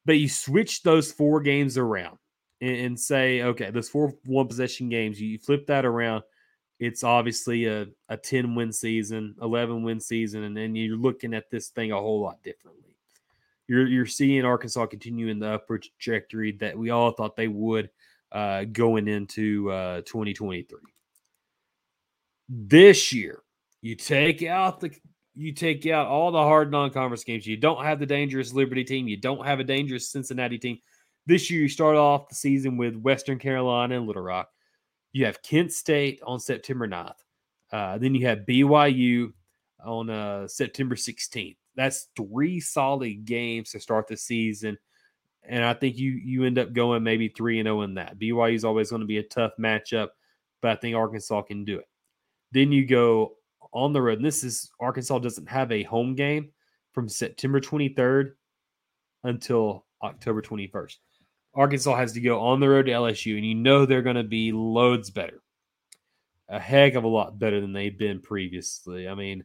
[0.06, 2.18] But you switch those four games around
[2.62, 6.24] and, and say, okay, those four one possession games, you, flip that around.
[6.80, 11.50] It's obviously a, a 10 win season, 11 win season, and then you're looking at
[11.50, 12.94] this thing a whole lot differently
[13.68, 17.90] you're you're seeing Arkansas continuing the upward trajectory that we all thought they would
[18.32, 20.80] uh, going into uh, 2023.
[22.50, 23.42] This year,
[23.82, 24.92] you take out the
[25.36, 27.48] you take out all the hard non-conference games.
[27.48, 29.08] You don't have the dangerous Liberty team.
[29.08, 30.78] You don't have a dangerous Cincinnati team.
[31.26, 34.50] This year, you start off the season with Western Carolina and Little Rock.
[35.12, 37.14] You have Kent State on September 9th.
[37.72, 39.32] Uh, then you have BYU
[39.84, 44.78] on uh, September 16th that's three solid games to start the season.
[45.44, 48.18] And I think you you end up going maybe three and zero oh in that.
[48.18, 50.10] BYU is always going to be a tough matchup,
[50.62, 51.90] but I think Arkansas can do it.
[52.52, 53.34] Then you go
[53.74, 54.20] on the road.
[54.20, 56.50] And this is Arkansas doesn't have a home game
[56.92, 58.34] from September 23rd
[59.24, 60.98] until October 21st.
[61.56, 64.24] Arkansas has to go on the road to LSU, and you know they're going to
[64.24, 65.42] be loads better,
[66.50, 69.08] a heck of a lot better than they've been previously.
[69.08, 69.44] I mean,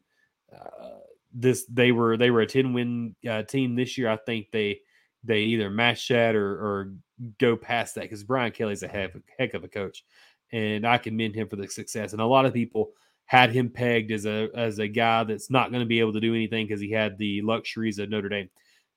[0.54, 1.00] uh,
[1.34, 4.08] this they were they were a 10 win uh, team this year.
[4.08, 4.80] I think they
[5.24, 6.92] they either match that or, or
[7.38, 10.04] go past that because Brian Kelly's a heck, heck of a coach,
[10.50, 12.12] and I commend him for the success.
[12.12, 12.92] And a lot of people
[13.28, 16.20] had him pegged as a as a guy that's not going to be able to
[16.20, 18.48] do anything because he had the luxuries of Notre Dame.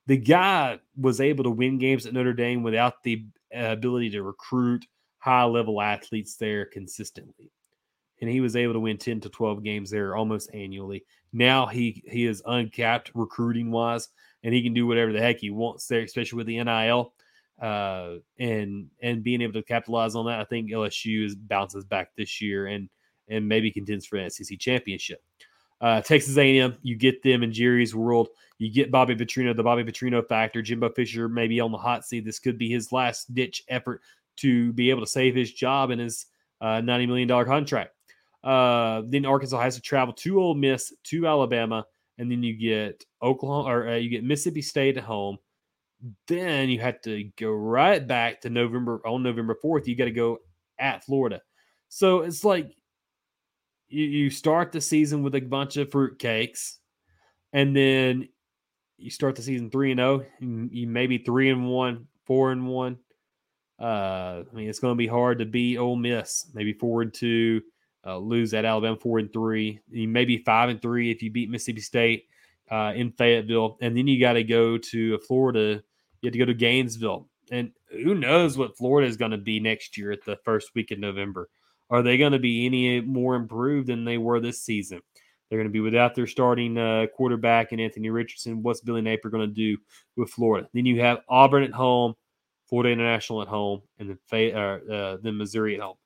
[0.08, 4.24] The guy was able to win games at Notre Dame without the uh, ability to
[4.24, 4.86] recruit
[5.20, 7.52] high level athletes there consistently.
[8.22, 11.04] And he was able to win 10 to 12 games there almost annually.
[11.34, 14.08] Now he he is uncapped recruiting wise
[14.44, 17.14] and he can do whatever the heck he wants there, especially with the NIL.
[17.62, 22.12] Uh, and and being able to capitalize on that, I think LSU is, bounces back
[22.16, 22.90] this year and
[23.32, 25.24] and maybe contends for an SEC championship.
[25.82, 28.30] Uh, Texas A&M, you get them in Jerry's world.
[28.60, 30.62] You get Bobby Petrino, the Bobby Petrino factor.
[30.62, 32.24] Jimbo Fisher may be on the hot seat.
[32.24, 34.02] This could be his last ditch effort
[34.38, 36.28] to be able to save his job and his
[36.62, 37.96] uh, $90 million contract.
[38.44, 41.86] Uh, then Arkansas has to travel to Ole Miss, to Alabama,
[42.20, 45.38] and then you get Oklahoma or uh, you get Mississippi State at home.
[46.28, 49.88] Then you have to go right back to November on November 4th.
[49.88, 50.40] You got to go
[50.80, 51.42] at Florida.
[51.90, 52.76] So it's like
[53.92, 56.78] you, you start the season with a bunch of fruitcakes,
[57.54, 58.30] and then
[58.98, 60.24] you start the season three and zero.
[60.24, 62.98] Oh, you maybe three and one, four and one.
[63.80, 66.50] Uh, I mean, it's going to be hard to beat Ole Miss.
[66.54, 67.62] Maybe four and two,
[68.06, 69.80] uh, lose at Alabama four and three.
[69.90, 72.26] You maybe five and three if you beat Mississippi State
[72.70, 75.84] uh, in Fayetteville, and then you got to go to Florida.
[76.22, 79.60] You have to go to Gainesville, and who knows what Florida is going to be
[79.60, 81.50] next year at the first week of November.
[81.92, 85.02] Are they going to be any more improved than they were this season?
[85.50, 88.64] They're going to be without their starting uh, quarterback and Anthony Richardson.
[88.64, 89.78] What's Billy Napier going to do
[90.16, 90.70] with Florida?
[90.74, 92.16] Then you have Auburn at home,
[92.70, 95.98] Florida International at home, and then uh, uh, then Missouri at home.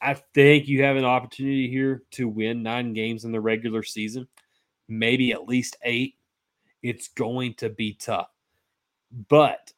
[0.00, 4.26] I think you have an opportunity here to win nine games in the regular season,
[4.88, 6.14] maybe at least eight.
[6.82, 8.30] It's going to be tough,
[9.28, 9.72] but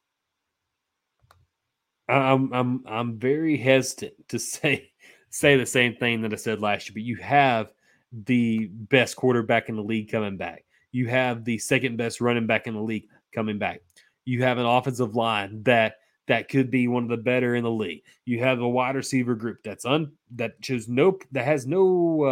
[2.09, 4.93] I'm I'm I'm very hesitant to say
[5.31, 7.72] say the same thing that I said last year, but you have
[8.12, 10.64] the best quarterback in the league coming back.
[10.93, 13.83] You have the second best running back in the league coming back.
[14.24, 15.97] You have an offensive line that
[16.29, 18.03] that could be one of the better in the league.
[18.24, 22.22] You have a wide receiver group that's un that shows no that has no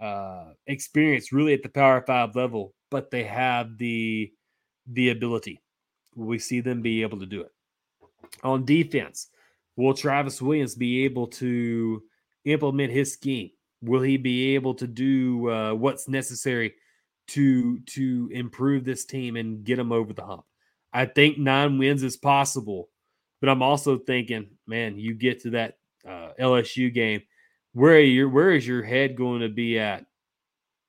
[0.00, 4.32] uh, uh, experience really at the Power Five level, but they have the
[4.86, 5.60] the ability.
[6.16, 7.52] We see them be able to do it
[8.42, 9.28] on defense.
[9.80, 12.02] Will Travis Williams be able to
[12.44, 13.50] implement his scheme?
[13.82, 16.74] Will he be able to do uh, what's necessary
[17.28, 20.44] to to improve this team and get them over the hump?
[20.92, 22.90] I think nine wins is possible,
[23.40, 27.22] but I'm also thinking, man, you get to that uh, LSU game,
[27.72, 30.04] where are your where is your head going to be at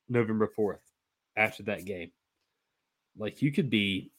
[0.09, 0.81] November fourth
[1.37, 2.11] after that game?
[3.17, 4.11] Like you could be,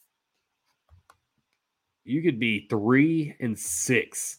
[2.04, 4.38] you could be three and six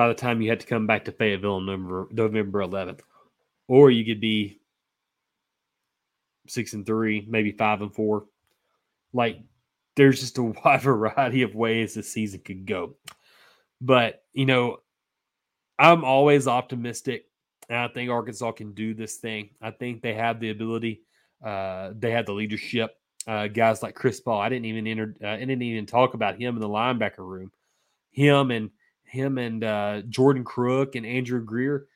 [0.00, 3.00] by the time you had to come back to Fayetteville on November, November 11th.
[3.68, 4.58] Or you could be
[6.48, 8.24] six and three, maybe five and four.
[9.12, 9.40] Like
[9.96, 12.94] there's just a wide variety of ways the season could go.
[13.82, 14.78] But, you know,
[15.78, 17.26] I'm always optimistic.
[17.68, 19.50] And I think Arkansas can do this thing.
[19.60, 21.02] I think they have the ability.
[21.44, 22.96] Uh, they have the leadership.
[23.26, 24.40] Uh, guys like Chris Paul.
[24.40, 25.14] I didn't even enter.
[25.22, 27.52] Uh, I didn't even talk about him in the linebacker room.
[28.12, 28.70] Him and
[29.10, 31.86] him and uh, Jordan Crook and Andrew Grier,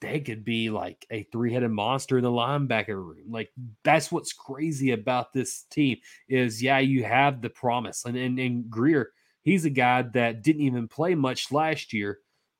[0.00, 3.24] they could be like a three-headed monster in the linebacker room.
[3.30, 3.50] Like
[3.82, 5.98] that's what's crazy about this team
[6.28, 8.04] is yeah, you have the promise.
[8.04, 9.10] And and, and Grier,
[9.42, 12.18] he's a guy that didn't even play much last year,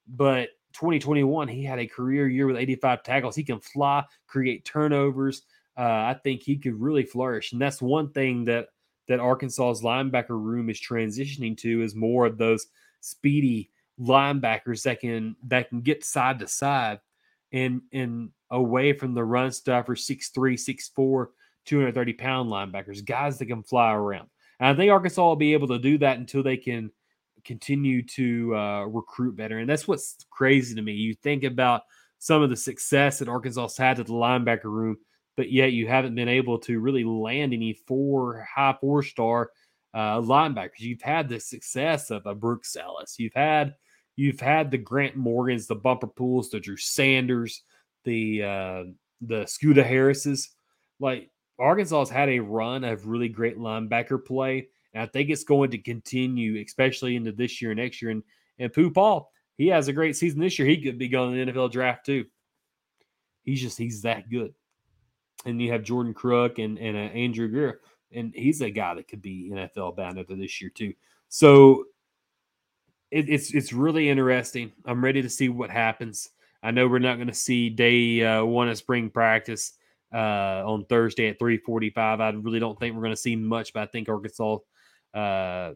[0.08, 3.36] but 2021, he had a career year with 85 tackles.
[3.36, 5.42] He can fly, create turnovers.
[5.76, 7.52] Uh, I think he could really flourish.
[7.52, 8.68] And that's one thing that
[9.06, 12.66] that Arkansas's linebacker room is transitioning to is more of those
[13.00, 13.70] speedy
[14.00, 17.00] linebackers that can that can get side to side
[17.52, 21.26] and and away from the run stuffer, 6'3, 6'4,
[21.66, 24.28] 230 pound linebackers, guys that can fly around.
[24.60, 26.90] And I think Arkansas will be able to do that until they can
[27.44, 29.58] continue to uh, recruit better.
[29.58, 30.92] And that's what's crazy to me.
[30.92, 31.82] You think about
[32.18, 34.96] some of the success that Arkansas had at the linebacker room,
[35.36, 39.50] but yet you haven't been able to really land any four high four star
[39.94, 40.80] uh, linebackers.
[40.80, 43.16] You've had the success of a Brooks Ellis.
[43.18, 43.74] You've had
[44.18, 47.62] You've had the Grant Morgans, the Bumper Pools, the Drew Sanders,
[48.02, 48.84] the uh,
[49.20, 50.50] the Scooter Harrises.
[50.98, 55.44] Like Arkansas has had a run of really great linebacker play, and I think it's
[55.44, 58.10] going to continue, especially into this year and next year.
[58.10, 58.24] And
[58.58, 60.66] and Pooh Paul, he has a great season this year.
[60.66, 62.24] He could be going to the NFL draft too.
[63.44, 64.52] He's just he's that good.
[65.46, 69.06] And you have Jordan Crook and and uh, Andrew Grier, and he's a guy that
[69.06, 70.94] could be NFL bound after this year too.
[71.28, 71.84] So
[73.10, 74.72] it, it's it's really interesting.
[74.84, 76.30] I'm ready to see what happens.
[76.62, 79.72] I know we're not going to see day uh, one of spring practice
[80.12, 82.20] uh, on Thursday at 3:45.
[82.20, 84.58] I really don't think we're going to see much, but I think Arkansas.
[85.14, 85.72] Uh,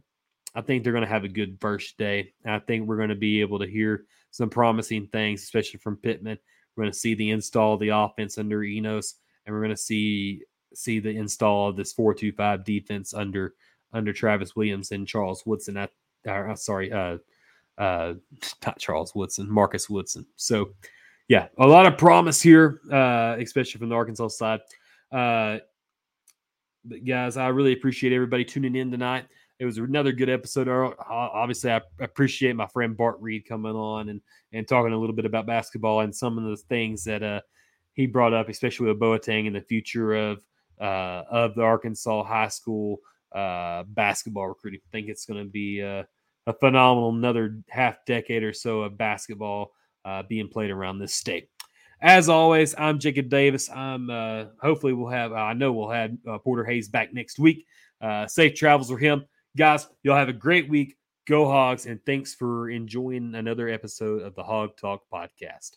[0.54, 2.34] I think they're going to have a good first day.
[2.44, 6.38] I think we're going to be able to hear some promising things, especially from Pittman.
[6.76, 9.14] We're going to see the install of the offense under Enos,
[9.46, 10.42] and we're going to see
[10.74, 13.54] see the install of this four two five defense under
[13.94, 15.76] under Travis Williams and Charles Woodson.
[15.78, 15.88] I,
[16.28, 17.18] uh, sorry, uh,
[17.78, 18.14] uh,
[18.64, 20.26] not Charles Woodson, Marcus Woodson.
[20.36, 20.74] So,
[21.28, 24.60] yeah, a lot of promise here, uh, especially from the Arkansas side.
[25.10, 25.58] Uh,
[26.84, 29.26] but guys, I really appreciate everybody tuning in tonight.
[29.58, 30.68] It was another good episode.
[30.68, 34.20] Obviously, I appreciate my friend Bart Reid coming on and
[34.52, 37.40] and talking a little bit about basketball and some of the things that uh,
[37.92, 40.44] he brought up, especially with Boateng and the future of
[40.80, 42.98] uh, of the Arkansas high school
[43.34, 44.80] uh, basketball recruiting.
[44.84, 46.06] I think it's going to be a,
[46.46, 49.72] a, phenomenal another half decade or so of basketball
[50.04, 51.48] uh, being played around this state.
[52.00, 53.70] As always, I'm Jacob Davis.
[53.70, 57.64] I'm uh, hopefully we'll have I know we'll have uh, Porter Hayes back next week.
[58.00, 59.24] Uh, safe travels for him,
[59.56, 59.86] guys.
[60.02, 60.96] Y'all have a great week.
[61.28, 65.76] Go Hogs, and thanks for enjoying another episode of the Hawg Talk podcast.